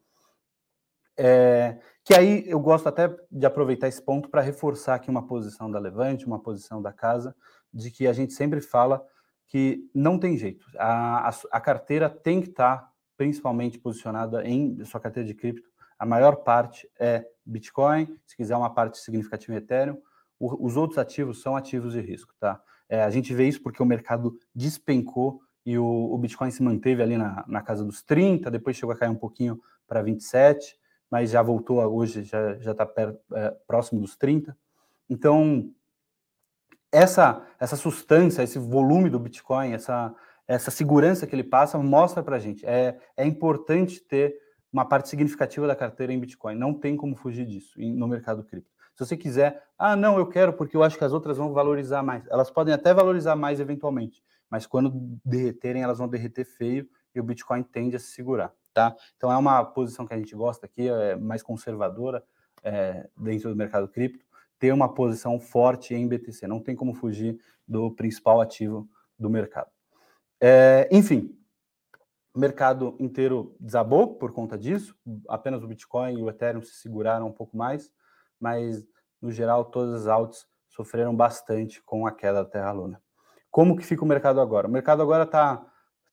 É, 1.17 1.77
que 2.05 2.13
aí 2.13 2.43
eu 2.47 2.59
gosto 2.59 2.87
até 2.87 3.13
de 3.31 3.47
aproveitar 3.47 3.87
esse 3.87 4.01
ponto 4.01 4.29
para 4.29 4.39
reforçar 4.39 4.93
aqui 4.93 5.09
uma 5.09 5.25
posição 5.25 5.71
da 5.71 5.79
Levante, 5.79 6.27
uma 6.27 6.39
posição 6.39 6.79
da 6.79 6.93
casa, 6.93 7.35
de 7.73 7.89
que 7.89 8.05
a 8.05 8.13
gente 8.13 8.31
sempre 8.31 8.61
fala 8.61 9.03
que 9.47 9.89
não 9.93 10.19
tem 10.19 10.37
jeito. 10.37 10.67
A, 10.77 11.29
a, 11.29 11.33
a 11.51 11.59
carteira 11.59 12.07
tem 12.07 12.41
que 12.41 12.49
estar 12.49 12.77
tá 12.77 12.91
principalmente 13.17 13.79
posicionada 13.79 14.47
em 14.47 14.83
sua 14.85 14.99
carteira 14.99 15.27
de 15.27 15.33
cripto. 15.33 15.67
A 15.97 16.05
maior 16.05 16.37
parte 16.37 16.87
é 16.99 17.25
Bitcoin, 17.43 18.07
se 18.23 18.35
quiser 18.37 18.55
uma 18.55 18.73
parte 18.73 18.99
significativa 18.99 19.53
em 19.53 19.57
Ethereum. 19.57 19.97
O, 20.39 20.63
os 20.63 20.77
outros 20.77 20.99
ativos 20.99 21.41
são 21.41 21.55
ativos 21.55 21.93
de 21.93 22.01
risco, 22.01 22.33
tá? 22.39 22.61
É, 22.87 23.01
a 23.01 23.09
gente 23.09 23.33
vê 23.33 23.47
isso 23.47 23.63
porque 23.63 23.81
o 23.81 23.85
mercado 23.85 24.37
despencou 24.53 25.41
e 25.65 25.75
o, 25.75 25.83
o 25.83 26.17
Bitcoin 26.19 26.51
se 26.51 26.61
manteve 26.61 27.01
ali 27.01 27.17
na, 27.17 27.43
na, 27.47 27.63
casa 27.63 27.83
dos 27.83 28.03
30, 28.03 28.51
depois 28.51 28.75
chegou 28.75 28.93
a 28.93 28.97
cair 28.97 29.09
um 29.09 29.15
pouquinho 29.15 29.59
para 29.87 30.03
27, 30.03 30.77
mas 31.09 31.29
já 31.29 31.41
voltou 31.41 31.79
hoje, 31.79 32.23
já 32.23 32.71
está 32.71 32.87
é, 33.33 33.51
próximo 33.67 34.01
dos 34.01 34.15
30. 34.15 34.57
Então, 35.09 35.69
essa, 36.91 37.45
essa 37.59 37.75
substância, 37.75 38.41
esse 38.41 38.57
volume 38.57 39.09
do 39.09 39.19
Bitcoin, 39.19 39.73
essa, 39.73 40.13
essa 40.47 40.71
segurança 40.71 41.27
que 41.27 41.35
ele 41.35 41.43
passa 41.43 41.77
mostra 41.77 42.23
para 42.23 42.37
a 42.37 42.39
gente. 42.39 42.65
É, 42.65 42.97
é 43.17 43.25
importante 43.25 43.99
ter 43.99 44.35
uma 44.71 44.85
parte 44.85 45.09
significativa 45.09 45.67
da 45.67 45.75
carteira 45.75 46.11
em 46.11 46.19
Bitcoin. 46.19 46.55
Não 46.55 46.73
tem 46.73 46.97
como 46.97 47.15
fugir 47.15 47.45
disso 47.45 47.79
no 47.79 48.07
mercado 48.07 48.43
cripto. 48.43 48.75
Se 48.95 49.05
você 49.05 49.17
quiser, 49.17 49.61
ah, 49.77 49.95
não, 49.95 50.17
eu 50.17 50.25
quero 50.25 50.53
porque 50.53 50.75
eu 50.75 50.83
acho 50.83 50.97
que 50.97 51.03
as 51.03 51.11
outras 51.11 51.37
vão 51.37 51.51
valorizar 51.51 52.01
mais. 52.01 52.25
Elas 52.27 52.49
podem 52.49 52.73
até 52.73 52.93
valorizar 52.93 53.35
mais 53.35 53.59
eventualmente, 53.59 54.23
mas 54.49 54.65
quando 54.65 54.89
derreterem, 55.23 55.83
elas 55.83 55.97
vão 55.97 56.07
derreter 56.07 56.45
feio 56.45 56.87
e 57.13 57.19
o 57.19 57.23
Bitcoin 57.23 57.61
tende 57.61 57.95
a 57.95 57.99
se 57.99 58.07
segurar, 58.07 58.53
tá? 58.75 58.93
Então 59.15 59.31
é 59.31 59.37
uma 59.37 59.63
posição 59.63 60.05
que 60.05 60.13
a 60.13 60.17
gente 60.17 60.35
gosta 60.35 60.65
aqui, 60.65 60.89
é 60.89 61.15
mais 61.15 61.41
conservadora 61.41 62.21
é, 62.61 63.09
dentro 63.17 63.49
do 63.49 63.55
mercado 63.55 63.87
cripto, 63.87 64.23
ter 64.59 64.73
uma 64.73 64.93
posição 64.93 65.39
forte 65.39 65.95
em 65.95 66.07
BTC. 66.07 66.45
Não 66.45 66.59
tem 66.59 66.75
como 66.75 66.93
fugir 66.93 67.39
do 67.65 67.89
principal 67.91 68.41
ativo 68.41 68.87
do 69.17 69.29
mercado. 69.29 69.71
É, 70.41 70.89
enfim, 70.91 71.33
o 72.33 72.39
mercado 72.39 72.97
inteiro 72.99 73.55
desabou 73.59 74.15
por 74.15 74.33
conta 74.33 74.57
disso, 74.57 74.93
apenas 75.29 75.63
o 75.63 75.67
Bitcoin 75.67 76.19
e 76.19 76.21
o 76.21 76.29
Ethereum 76.29 76.61
se 76.61 76.75
seguraram 76.75 77.27
um 77.27 77.31
pouco 77.31 77.55
mais, 77.55 77.93
mas 78.37 78.85
no 79.21 79.31
geral 79.31 79.63
todas 79.63 80.01
as 80.01 80.07
altas 80.07 80.45
sofreram 80.67 81.15
bastante 81.15 81.81
com 81.81 82.05
a 82.05 82.11
queda 82.11 82.43
da 82.43 82.49
Terra 82.49 82.73
Luna. 82.73 83.01
Como 83.49 83.77
que 83.77 83.85
fica 83.85 84.03
o 84.03 84.07
mercado 84.07 84.41
agora? 84.41 84.67
O 84.67 84.71
mercado 84.71 85.01
agora 85.01 85.23
está 85.23 85.65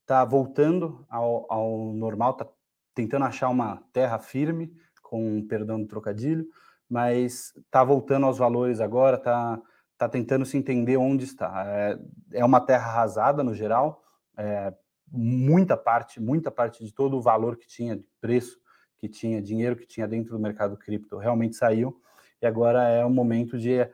tá 0.06 0.25
voltando 0.25 1.04
ao, 1.09 1.47
ao 1.50 1.92
normal, 1.92 2.32
está 2.32 2.49
tentando 2.94 3.25
achar 3.25 3.49
uma 3.49 3.82
terra 3.92 4.18
firme, 4.18 4.73
com 5.02 5.47
perdão 5.47 5.80
do 5.80 5.87
trocadilho, 5.87 6.47
mas 6.88 7.54
está 7.56 7.82
voltando 7.85 8.26
aos 8.26 8.38
valores 8.38 8.80
agora, 8.80 9.16
está 9.16 9.61
tá 9.97 10.09
tentando 10.09 10.44
se 10.44 10.56
entender 10.56 10.97
onde 10.97 11.25
está. 11.25 11.64
É, 11.66 11.99
é 12.32 12.44
uma 12.44 12.61
terra 12.61 12.88
arrasada 12.90 13.42
no 13.42 13.54
geral, 13.54 14.02
é, 14.37 14.75
muita 15.11 15.76
parte, 15.76 16.21
muita 16.21 16.50
parte 16.50 16.85
de 16.85 16.92
todo 16.92 17.16
o 17.16 17.21
valor 17.21 17.56
que 17.56 17.66
tinha, 17.66 17.97
de 17.97 18.04
preço 18.21 18.59
que 18.99 19.09
tinha, 19.09 19.42
dinheiro 19.42 19.76
que 19.76 19.87
tinha 19.87 20.09
dentro 20.09 20.32
do 20.32 20.38
mercado 20.38 20.76
cripto 20.76 21.18
realmente 21.18 21.56
saiu. 21.56 22.00
E 22.40 22.47
agora 22.47 22.88
é 22.88 23.04
o 23.04 23.11
momento 23.11 23.59
de 23.59 23.88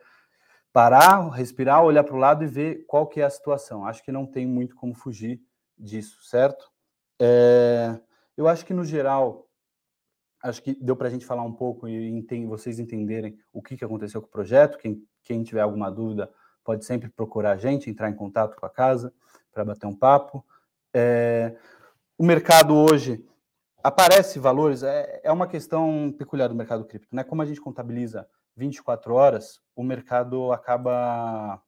parar, 0.72 1.28
respirar, 1.30 1.82
olhar 1.82 2.04
para 2.04 2.14
o 2.14 2.18
lado 2.18 2.44
e 2.44 2.46
ver 2.46 2.84
qual 2.86 3.06
que 3.06 3.20
é 3.20 3.24
a 3.24 3.30
situação. 3.30 3.86
Acho 3.86 4.02
que 4.02 4.12
não 4.12 4.26
tem 4.26 4.46
muito 4.46 4.76
como 4.76 4.94
fugir 4.94 5.40
disso, 5.78 6.22
certo? 6.22 6.70
É, 7.20 7.98
eu 8.36 8.46
acho 8.48 8.64
que 8.64 8.72
no 8.72 8.84
geral, 8.84 9.48
acho 10.42 10.62
que 10.62 10.74
deu 10.74 10.96
para 10.96 11.08
a 11.08 11.10
gente 11.10 11.26
falar 11.26 11.42
um 11.42 11.52
pouco 11.52 11.88
e 11.88 12.46
vocês 12.46 12.78
entenderem 12.78 13.38
o 13.52 13.62
que, 13.62 13.76
que 13.76 13.84
aconteceu 13.84 14.20
com 14.20 14.28
o 14.28 14.30
projeto. 14.30 14.78
Quem, 14.78 15.02
quem 15.24 15.42
tiver 15.42 15.60
alguma 15.60 15.90
dúvida 15.90 16.30
pode 16.64 16.84
sempre 16.84 17.08
procurar 17.08 17.52
a 17.52 17.56
gente, 17.56 17.90
entrar 17.90 18.10
em 18.10 18.14
contato 18.14 18.56
com 18.56 18.66
a 18.66 18.70
casa 18.70 19.12
para 19.52 19.64
bater 19.64 19.86
um 19.86 19.96
papo. 19.96 20.44
É, 20.94 21.56
o 22.16 22.24
mercado 22.24 22.74
hoje 22.74 23.24
aparece 23.82 24.38
valores, 24.38 24.82
é, 24.82 25.20
é, 25.22 25.32
uma 25.32 25.46
questão 25.46 26.14
peculiar 26.16 26.48
do 26.48 26.54
mercado 26.54 26.84
cripto, 26.84 27.14
né? 27.14 27.24
Como 27.24 27.40
a 27.42 27.46
gente 27.46 27.60
contabiliza 27.60 28.28
24 28.56 29.14
horas, 29.14 29.60
o 29.74 29.82
mercado 29.82 30.52
acaba 30.52 31.62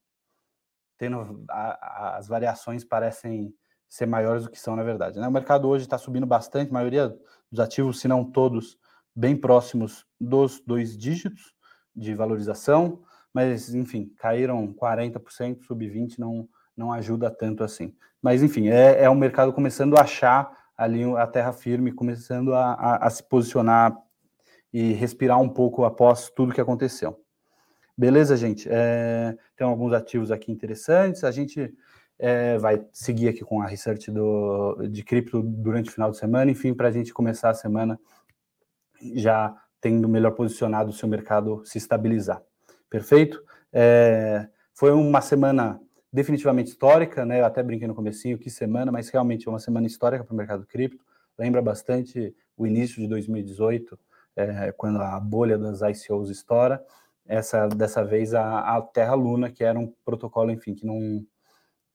tendo 0.98 1.44
a, 1.48 2.16
as 2.16 2.28
variações 2.28 2.84
parecem 2.84 3.54
ser 3.90 4.06
maiores 4.06 4.44
do 4.44 4.50
que 4.50 4.58
são 4.58 4.74
na 4.74 4.82
verdade. 4.82 5.20
Né? 5.20 5.28
O 5.28 5.32
mercado 5.32 5.68
hoje 5.68 5.84
está 5.84 5.98
subindo 5.98 6.26
bastante, 6.26 6.70
a 6.70 6.72
maioria 6.72 7.14
dos 7.50 7.60
ativos, 7.60 8.00
se 8.00 8.08
não 8.08 8.24
todos, 8.24 8.78
bem 9.14 9.36
próximos 9.36 10.06
dos 10.18 10.62
dois 10.66 10.96
dígitos 10.96 11.52
de 11.94 12.14
valorização, 12.14 13.02
mas 13.34 13.74
enfim, 13.74 14.10
caíram 14.16 14.72
40%, 14.72 15.62
sub 15.64 15.86
20 15.86 16.18
não 16.18 16.48
não 16.80 16.92
ajuda 16.92 17.30
tanto 17.30 17.62
assim. 17.62 17.94
Mas, 18.22 18.42
enfim, 18.42 18.68
é, 18.68 19.02
é 19.02 19.14
mercado 19.14 19.52
começando 19.52 19.96
a 19.96 20.02
achar 20.02 20.50
ali 20.76 21.04
a 21.16 21.26
terra 21.26 21.52
firme, 21.52 21.92
começando 21.92 22.54
a, 22.54 22.72
a, 22.72 23.06
a 23.06 23.10
se 23.10 23.22
posicionar 23.22 23.96
e 24.72 24.92
respirar 24.92 25.38
um 25.40 25.48
pouco 25.48 25.84
após 25.84 26.30
tudo 26.30 26.54
que 26.54 26.60
aconteceu. 26.60 27.20
Beleza, 27.96 28.36
gente? 28.36 28.66
É, 28.70 29.36
tem 29.56 29.66
alguns 29.66 29.92
ativos 29.92 30.30
aqui 30.30 30.50
interessantes. 30.50 31.22
A 31.22 31.30
gente 31.30 31.74
é, 32.20 32.58
vai 32.58 32.84
seguir 32.92 33.28
aqui 33.28 33.42
com 33.42 33.62
a 33.62 33.66
research 33.66 34.10
do, 34.10 34.76
de 34.90 35.02
cripto 35.02 35.42
durante 35.42 35.88
o 35.88 35.92
final 35.92 36.10
de 36.10 36.18
semana, 36.18 36.50
enfim, 36.50 36.74
para 36.74 36.88
a 36.88 36.90
gente 36.90 37.14
começar 37.14 37.48
a 37.48 37.54
semana 37.54 37.98
já 39.14 39.56
tendo 39.80 40.06
melhor 40.06 40.32
posicionado 40.32 40.90
o 40.90 40.92
seu 40.92 41.08
mercado 41.08 41.62
se 41.64 41.78
estabilizar. 41.78 42.42
Perfeito? 42.90 43.42
É, 43.72 44.46
foi 44.74 44.92
uma 44.92 45.22
semana 45.22 45.80
definitivamente 46.12 46.68
histórica, 46.68 47.24
né? 47.24 47.40
Eu 47.40 47.46
até 47.46 47.62
brinquei 47.62 47.88
no 47.88 47.94
comecinho, 47.94 48.38
que 48.38 48.50
semana, 48.50 48.92
mas 48.92 49.08
realmente 49.08 49.48
é 49.48 49.50
uma 49.50 49.58
semana 49.58 49.86
histórica 49.86 50.22
para 50.22 50.34
o 50.34 50.36
mercado 50.36 50.66
cripto. 50.66 51.02
Lembra 51.38 51.62
bastante 51.62 52.34
o 52.54 52.66
início 52.66 53.00
de 53.00 53.08
2018, 53.08 53.98
é, 54.36 54.72
quando 54.72 55.00
a 55.00 55.18
bolha 55.18 55.56
das 55.56 55.80
ICOs 55.80 56.28
estoura. 56.28 56.84
Essa, 57.24 57.66
dessa 57.68 58.04
vez, 58.04 58.34
a, 58.34 58.76
a 58.76 58.82
Terra 58.82 59.14
Luna, 59.14 59.50
que 59.50 59.64
era 59.64 59.78
um 59.78 59.90
protocolo, 60.04 60.50
enfim, 60.50 60.74
que 60.74 60.84
não, 60.84 61.24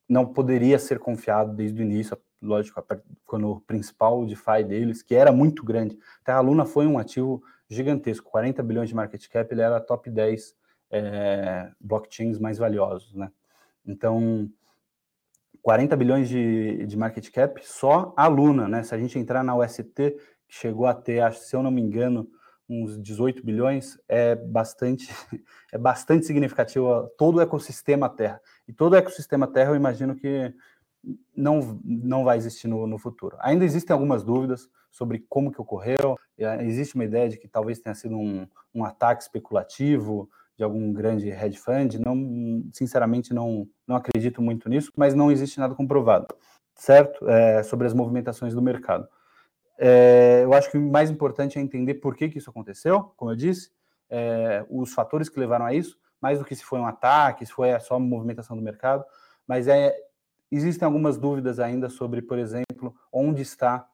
não 0.07 0.25
poderia 0.25 0.77
ser 0.77 0.99
confiado 0.99 1.53
desde 1.53 1.81
o 1.81 1.83
início, 1.83 2.17
lógico, 2.41 2.83
quando 3.25 3.49
o 3.49 3.61
principal 3.61 4.25
DeFi 4.25 4.63
deles, 4.63 5.01
que 5.01 5.15
era 5.15 5.31
muito 5.31 5.63
grande. 5.63 5.97
Terra 6.23 6.41
Luna 6.41 6.65
foi 6.65 6.85
um 6.85 6.97
ativo 6.97 7.43
gigantesco, 7.67 8.29
40 8.29 8.61
bilhões 8.61 8.89
de 8.89 8.95
market 8.95 9.27
cap, 9.27 9.51
ele 9.51 9.61
era 9.61 9.79
top 9.79 10.09
10 10.09 10.55
é, 10.91 11.71
blockchains 11.79 12.37
mais 12.37 12.57
valiosos, 12.57 13.13
né? 13.15 13.31
Então, 13.85 14.49
40 15.61 15.95
bilhões 15.95 16.29
de, 16.29 16.85
de 16.85 16.97
market 16.97 17.29
cap, 17.31 17.59
só 17.65 18.13
a 18.15 18.27
Luna, 18.27 18.67
né? 18.67 18.83
Se 18.83 18.93
a 18.93 18.97
gente 18.97 19.17
entrar 19.17 19.43
na 19.43 19.55
UST, 19.55 19.93
que 19.95 20.19
chegou 20.47 20.85
a 20.85 20.93
ter, 20.93 21.21
acho, 21.21 21.39
se 21.39 21.55
eu 21.55 21.63
não 21.63 21.71
me 21.71 21.81
engano, 21.81 22.29
uns 22.69 22.99
18 23.01 23.43
bilhões, 23.43 23.97
é 24.07 24.35
bastante, 24.35 25.07
é 25.73 25.77
bastante 25.77 26.25
significativo 26.25 27.07
todo 27.17 27.37
o 27.37 27.41
ecossistema 27.41 28.09
Terra. 28.09 28.41
E 28.67 28.73
todo 28.73 28.93
o 28.93 28.95
ecossistema 28.95 29.47
Terra, 29.47 29.71
eu 29.71 29.75
imagino 29.75 30.15
que 30.15 30.53
não, 31.35 31.79
não 31.83 32.23
vai 32.23 32.37
existir 32.37 32.67
no, 32.67 32.87
no 32.87 32.97
futuro. 32.97 33.37
Ainda 33.39 33.63
existem 33.63 33.93
algumas 33.93 34.23
dúvidas 34.23 34.69
sobre 34.91 35.25
como 35.29 35.51
que 35.51 35.61
ocorreu, 35.61 36.17
existe 36.61 36.95
uma 36.95 37.03
ideia 37.03 37.29
de 37.29 37.37
que 37.37 37.47
talvez 37.47 37.79
tenha 37.79 37.93
sido 37.93 38.15
um, 38.15 38.47
um 38.73 38.85
ataque 38.85 39.23
especulativo, 39.23 40.29
de 40.57 40.63
algum 40.63 40.93
grande 40.93 41.29
hedge 41.29 41.57
fund, 41.57 41.99
não, 41.99 42.63
sinceramente 42.71 43.33
não, 43.33 43.67
não 43.85 43.95
acredito 43.95 44.41
muito 44.41 44.69
nisso, 44.69 44.91
mas 44.95 45.13
não 45.13 45.31
existe 45.31 45.59
nada 45.59 45.75
comprovado, 45.75 46.27
certo? 46.75 47.29
É, 47.29 47.61
sobre 47.63 47.87
as 47.87 47.93
movimentações 47.93 48.53
do 48.53 48.61
mercado. 48.61 49.07
É, 49.77 50.41
eu 50.43 50.53
acho 50.53 50.71
que 50.71 50.77
o 50.77 50.81
mais 50.81 51.09
importante 51.09 51.59
é 51.59 51.61
entender 51.61 51.95
por 51.95 52.15
que, 52.15 52.29
que 52.29 52.37
isso 52.37 52.49
aconteceu, 52.49 53.11
como 53.17 53.31
eu 53.31 53.35
disse, 53.35 53.69
é, 54.09 54.65
os 54.69 54.93
fatores 54.93 55.27
que 55.27 55.39
levaram 55.39 55.65
a 55.65 55.73
isso, 55.73 55.97
mais 56.25 56.39
do 56.39 56.45
que 56.45 56.55
se 56.55 56.65
foi 56.65 56.79
um 56.79 56.87
ataque, 56.87 57.45
se 57.45 57.51
foi 57.51 57.79
só 57.79 57.97
uma 57.97 58.07
movimentação 58.07 58.57
do 58.57 58.63
mercado, 58.63 59.05
mas 59.47 59.67
é, 59.67 59.95
existem 60.51 60.83
algumas 60.83 61.19
dúvidas 61.19 61.59
ainda 61.59 61.87
sobre, 61.87 62.19
por 62.19 62.39
exemplo, 62.39 62.95
onde 63.13 63.43
está 63.43 63.87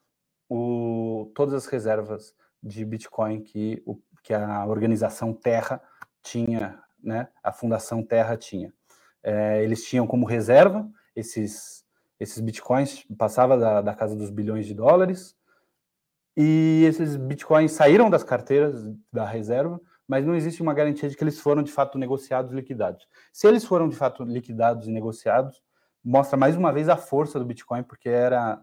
o, 0.50 1.30
todas 1.36 1.54
as 1.54 1.66
reservas 1.66 2.34
de 2.64 2.86
Bitcoin 2.86 3.42
que, 3.42 3.84
o, 3.86 4.00
que 4.24 4.34
a 4.34 4.66
organização 4.66 5.34
Terra 5.34 5.82
tinha, 6.24 6.82
né, 7.04 7.28
a 7.44 7.52
Fundação 7.52 8.02
Terra 8.02 8.38
tinha. 8.38 8.74
É, 9.22 9.62
eles 9.62 9.84
tinham 9.84 10.08
como 10.08 10.26
reserva 10.26 10.90
esses, 11.14 11.84
esses 12.18 12.40
bitcoins, 12.40 13.04
passava 13.18 13.58
da, 13.58 13.82
da 13.82 13.94
casa 13.94 14.16
dos 14.16 14.30
bilhões 14.30 14.66
de 14.66 14.74
dólares, 14.74 15.36
e 16.38 16.86
esses 16.88 17.18
bitcoins 17.18 17.74
saíram 17.74 18.10
das 18.10 18.24
carteiras 18.24 18.90
da 19.12 19.26
reserva, 19.26 19.82
mas 20.12 20.26
não 20.26 20.36
existe 20.36 20.62
uma 20.62 20.74
garantia 20.74 21.08
de 21.08 21.16
que 21.16 21.24
eles 21.24 21.40
foram 21.40 21.64
de 21.64 21.72
fato 21.72 21.98
negociados 21.98 22.52
e 22.52 22.56
liquidados. 22.56 23.08
Se 23.32 23.48
eles 23.48 23.64
foram 23.64 23.88
de 23.88 23.96
fato 23.96 24.26
liquidados 24.26 24.86
e 24.86 24.92
negociados, 24.92 25.64
mostra 26.04 26.36
mais 26.36 26.58
uma 26.58 26.74
vez 26.74 26.90
a 26.90 26.98
força 26.98 27.40
do 27.40 27.46
Bitcoin, 27.46 27.82
porque 27.82 28.10
era 28.10 28.62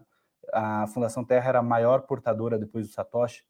a 0.53 0.85
Fundação 0.85 1.25
Terra 1.25 1.49
era 1.49 1.57
a 1.57 1.63
maior 1.63 2.01
portadora 2.03 2.59
depois 2.59 2.87
do 2.87 2.93
Satoshi. 2.93 3.43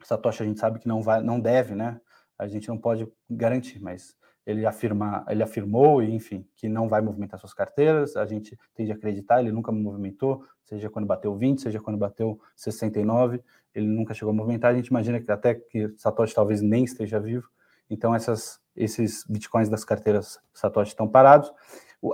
O 0.00 0.06
Satoshi 0.06 0.44
a 0.44 0.46
gente 0.46 0.60
sabe 0.60 0.78
que 0.78 0.86
não 0.86 1.02
vai, 1.02 1.20
não 1.20 1.40
deve, 1.40 1.74
né? 1.74 2.00
a 2.38 2.46
gente 2.46 2.68
não 2.68 2.78
pode 2.78 3.12
garantir, 3.28 3.82
mas 3.82 4.16
ele 4.48 4.64
afirma, 4.64 5.26
ele 5.28 5.42
afirmou, 5.42 6.02
enfim, 6.02 6.42
que 6.56 6.70
não 6.70 6.88
vai 6.88 7.02
movimentar 7.02 7.38
suas 7.38 7.52
carteiras, 7.52 8.16
a 8.16 8.24
gente 8.24 8.58
tem 8.74 8.86
de 8.86 8.92
acreditar, 8.92 9.40
ele 9.40 9.52
nunca 9.52 9.70
movimentou, 9.70 10.42
seja 10.64 10.88
quando 10.88 11.04
bateu 11.04 11.36
20, 11.36 11.60
seja 11.60 11.78
quando 11.78 11.98
bateu 11.98 12.40
69, 12.56 13.44
ele 13.74 13.86
nunca 13.86 14.14
chegou 14.14 14.32
a 14.32 14.34
movimentar, 14.34 14.72
a 14.72 14.74
gente 14.74 14.86
imagina 14.86 15.20
que 15.20 15.30
até 15.30 15.54
que 15.54 15.92
Satoshi 15.98 16.34
talvez 16.34 16.62
nem 16.62 16.82
esteja 16.82 17.20
vivo, 17.20 17.46
então 17.90 18.14
essas, 18.14 18.58
esses 18.74 19.22
bitcoins 19.28 19.68
das 19.68 19.84
carteiras 19.84 20.40
Satoshi 20.54 20.92
estão 20.92 21.06
parados, 21.06 21.52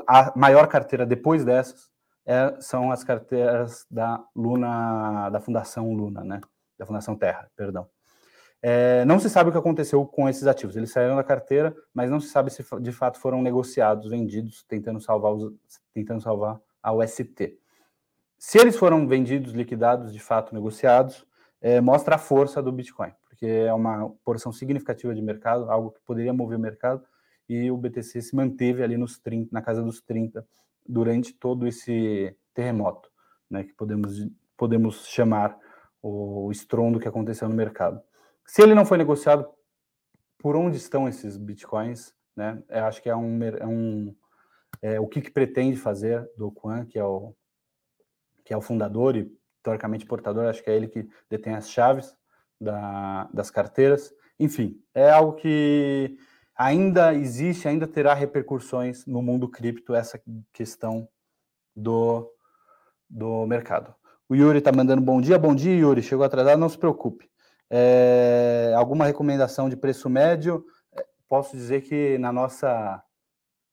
a 0.05 0.33
maior 0.37 0.66
carteira 0.66 1.07
depois 1.07 1.44
dessas 1.44 1.88
é, 2.27 2.57
são 2.61 2.90
as 2.90 3.05
carteiras 3.05 3.87
da 3.88 4.20
Luna, 4.35 5.31
da 5.31 5.40
Fundação 5.40 5.94
Luna, 5.94 6.25
né, 6.25 6.40
da 6.77 6.85
Fundação 6.85 7.14
Terra, 7.14 7.49
perdão. 7.55 7.88
É, 8.66 9.05
não 9.05 9.20
se 9.20 9.29
sabe 9.29 9.50
o 9.50 9.53
que 9.53 9.59
aconteceu 9.59 10.07
com 10.07 10.27
esses 10.27 10.46
ativos. 10.46 10.74
Eles 10.74 10.90
saíram 10.90 11.16
da 11.16 11.22
carteira, 11.22 11.77
mas 11.92 12.11
não 12.11 12.18
se 12.18 12.29
sabe 12.29 12.50
se 12.50 12.64
de 12.81 12.92
fato 12.92 13.20
foram 13.20 13.42
negociados, 13.42 14.09
vendidos, 14.09 14.62
tentando 14.62 14.98
salvar, 15.03 15.35
os, 15.35 15.53
tentando 15.92 16.22
salvar 16.22 16.59
a 16.83 16.90
UST. 16.90 17.59
Se 18.38 18.57
eles 18.59 18.74
foram 18.74 19.07
vendidos, 19.07 19.53
liquidados, 19.53 20.14
de 20.14 20.18
fato 20.18 20.55
negociados, 20.55 21.27
é, 21.61 21.79
mostra 21.79 22.14
a 22.14 22.18
força 22.18 22.62
do 22.62 22.72
Bitcoin, 22.72 23.12
porque 23.29 23.44
é 23.44 23.74
uma 23.74 24.09
porção 24.24 24.50
significativa 24.50 25.14
de 25.14 25.20
mercado, 25.20 25.70
algo 25.70 25.90
que 25.90 26.00
poderia 26.00 26.33
mover 26.33 26.57
o 26.57 26.62
mercado, 26.62 27.05
e 27.46 27.70
o 27.70 27.77
BTC 27.77 28.22
se 28.22 28.35
manteve 28.35 28.83
ali 28.83 28.96
nos 28.96 29.18
30, 29.18 29.50
na 29.53 29.61
casa 29.61 29.83
dos 29.83 30.00
30 30.00 30.42
durante 30.88 31.35
todo 31.35 31.66
esse 31.66 32.35
terremoto, 32.55 33.11
né, 33.50 33.62
que 33.62 33.74
podemos, 33.74 34.27
podemos 34.57 35.07
chamar 35.07 35.55
o 36.03 36.50
estrondo 36.50 36.98
que 36.98 37.09
aconteceu 37.09 37.46
no 37.46 37.55
mercado. 37.55 38.00
Se 38.47 38.63
ele 38.63 38.75
não 38.75 38.85
foi 38.85 38.99
negociado, 38.99 39.47
por 40.39 40.57
onde 40.57 40.77
estão 40.77 41.09
esses 41.09 41.37
bitcoins? 41.37 42.15
Né? 42.37 42.63
Eu 42.69 42.85
acho 42.85 43.03
que 43.03 43.09
é 43.09 43.17
um, 43.17 43.43
é 43.43 43.67
um 43.67 44.15
é, 44.83 45.01
o 45.01 45.07
que, 45.07 45.21
que, 45.21 45.31
pretende 45.31 45.77
fazer 45.77 46.29
do 46.37 46.51
Quan, 46.51 46.85
que 46.85 46.99
é 46.99 47.05
o 47.05 47.35
que 48.45 48.53
é 48.53 48.57
o 48.57 48.61
fundador 48.61 49.17
e 49.17 49.33
teoricamente 49.63 50.05
portador, 50.05 50.45
acho 50.45 50.63
que 50.63 50.69
é 50.69 50.77
ele 50.77 50.87
que 50.87 51.09
detém 51.31 51.55
as 51.55 51.71
chaves 51.71 52.15
da, 52.61 53.25
das 53.33 53.51
carteiras. 53.51 54.13
Enfim, 54.39 54.79
é 54.95 55.11
algo 55.11 55.33
que 55.33 56.19
ainda 56.55 57.15
existe, 57.15 57.67
ainda 57.67 57.87
terá 57.87 58.13
repercussões 58.13 59.07
no 59.07 59.23
mundo 59.23 59.49
cripto 59.49 59.95
essa 59.95 60.21
questão 60.53 61.09
do, 61.75 62.31
do 63.09 63.47
mercado. 63.47 63.95
O 64.29 64.35
Yuri 64.35 64.59
está 64.59 64.71
mandando 64.71 65.01
bom 65.01 65.21
dia, 65.21 65.39
bom 65.39 65.55
dia, 65.55 65.75
Yuri. 65.75 66.03
Chegou 66.03 66.25
atrasado, 66.25 66.59
não 66.59 66.69
se 66.69 66.77
preocupe. 66.77 67.31
É, 67.77 68.73
alguma 68.77 69.05
recomendação 69.05 69.69
de 69.69 69.77
preço 69.77 70.09
médio? 70.09 70.65
É, 70.93 71.05
posso 71.29 71.57
dizer 71.57 71.81
que 71.81 72.17
na 72.19 72.33
nossa, 72.33 73.03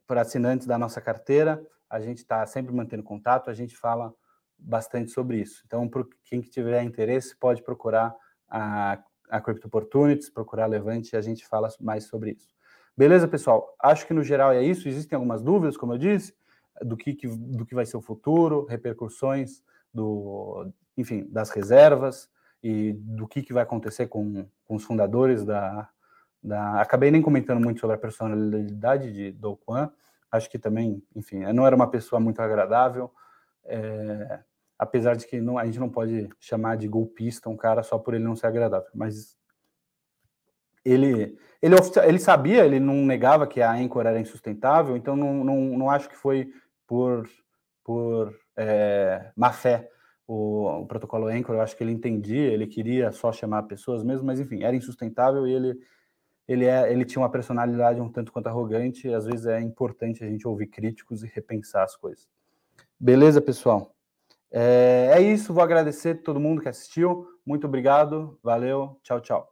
para 0.07 0.21
assinantes 0.21 0.65
da 0.65 0.75
nossa 0.75 0.99
carteira, 0.99 1.63
a 1.87 1.99
gente 1.99 2.17
está 2.17 2.43
sempre 2.47 2.73
mantendo 2.73 3.03
contato, 3.03 3.51
a 3.51 3.53
gente 3.53 3.77
fala 3.77 4.11
bastante 4.57 5.11
sobre 5.11 5.39
isso. 5.39 5.61
Então, 5.67 5.87
para 5.87 6.03
quem 6.23 6.41
que 6.41 6.49
tiver 6.49 6.81
interesse, 6.81 7.37
pode 7.37 7.61
procurar 7.61 8.15
a, 8.49 8.97
a 9.29 9.39
Crypto 9.39 9.67
Opportunities, 9.67 10.31
procurar 10.31 10.63
a 10.63 10.67
Levante, 10.67 11.15
a 11.15 11.21
gente 11.21 11.45
fala 11.45 11.69
mais 11.79 12.05
sobre 12.05 12.31
isso. 12.31 12.55
Beleza, 12.97 13.27
pessoal? 13.27 13.75
Acho 13.79 14.07
que 14.07 14.15
no 14.15 14.23
geral 14.23 14.51
é 14.51 14.63
isso. 14.63 14.89
Existem 14.89 15.15
algumas 15.15 15.43
dúvidas, 15.43 15.77
como 15.77 15.93
eu 15.93 15.99
disse, 15.99 16.33
do 16.81 16.97
que, 16.97 17.13
que 17.13 17.27
do 17.27 17.67
que 17.67 17.75
vai 17.75 17.85
ser 17.85 17.97
o 17.97 18.01
futuro, 18.01 18.65
repercussões 18.65 19.61
do, 19.93 20.73
enfim, 20.97 21.27
das 21.29 21.51
reservas, 21.51 22.30
e 22.63 22.93
do 22.93 23.27
que, 23.27 23.41
que 23.41 23.53
vai 23.53 23.63
acontecer 23.63 24.07
com, 24.07 24.45
com 24.65 24.75
os 24.75 24.83
fundadores 24.83 25.43
da, 25.43 25.89
da... 26.43 26.81
Acabei 26.81 27.09
nem 27.11 27.21
comentando 27.21 27.63
muito 27.63 27.79
sobre 27.79 27.95
a 27.95 27.99
personalidade 27.99 29.11
de 29.11 29.31
Do 29.31 29.57
Kwan, 29.57 29.89
acho 30.31 30.49
que 30.49 30.59
também, 30.59 31.03
enfim, 31.15 31.39
não 31.53 31.65
era 31.65 31.75
uma 31.75 31.89
pessoa 31.89 32.19
muito 32.19 32.41
agradável, 32.41 33.11
é, 33.65 34.39
apesar 34.77 35.15
de 35.15 35.27
que 35.27 35.41
não, 35.41 35.57
a 35.57 35.65
gente 35.65 35.79
não 35.79 35.89
pode 35.89 36.29
chamar 36.39 36.77
de 36.77 36.87
golpista 36.87 37.49
um 37.49 37.57
cara 37.57 37.83
só 37.83 37.97
por 37.97 38.13
ele 38.13 38.23
não 38.23 38.35
ser 38.35 38.47
agradável, 38.47 38.89
mas 38.93 39.37
ele, 40.83 41.37
ele, 41.61 41.75
ele 42.03 42.19
sabia, 42.19 42.65
ele 42.65 42.79
não 42.79 42.95
negava 43.05 43.45
que 43.45 43.61
a 43.61 43.71
Anchor 43.71 44.05
era 44.05 44.19
insustentável, 44.19 44.95
então 44.95 45.15
não, 45.15 45.43
não, 45.43 45.57
não 45.77 45.89
acho 45.89 46.09
que 46.09 46.15
foi 46.15 46.51
por, 46.87 47.29
por 47.83 48.35
é, 48.55 49.31
má 49.35 49.51
fé 49.51 49.89
o, 50.31 50.81
o, 50.81 50.85
protocolo 50.85 51.27
Anchor, 51.27 51.55
eu 51.55 51.61
acho 51.61 51.75
que 51.75 51.83
ele 51.83 51.91
entendia, 51.91 52.47
ele 52.53 52.65
queria 52.65 53.11
só 53.11 53.33
chamar 53.33 53.63
pessoas 53.63 54.01
mesmo, 54.01 54.25
mas 54.25 54.39
enfim, 54.39 54.63
era 54.63 54.73
insustentável 54.73 55.45
e 55.45 55.53
ele, 55.53 55.79
ele, 56.47 56.65
é, 56.65 56.89
ele 56.91 57.03
tinha 57.03 57.21
uma 57.21 57.29
personalidade 57.29 57.99
um 57.99 58.09
tanto 58.09 58.31
quanto 58.31 58.47
arrogante, 58.47 59.09
e 59.09 59.13
às 59.13 59.25
vezes 59.25 59.45
é 59.45 59.59
importante 59.59 60.23
a 60.23 60.27
gente 60.27 60.47
ouvir 60.47 60.67
críticos 60.67 61.21
e 61.21 61.27
repensar 61.27 61.83
as 61.83 61.97
coisas. 61.97 62.29
Beleza, 62.97 63.41
pessoal? 63.41 63.93
É, 64.49 65.11
é 65.15 65.21
isso, 65.21 65.53
vou 65.53 65.63
agradecer 65.63 66.15
a 66.15 66.23
todo 66.23 66.39
mundo 66.39 66.61
que 66.61 66.69
assistiu, 66.69 67.27
muito 67.45 67.67
obrigado, 67.67 68.39
valeu, 68.41 68.97
tchau, 69.03 69.19
tchau. 69.19 69.50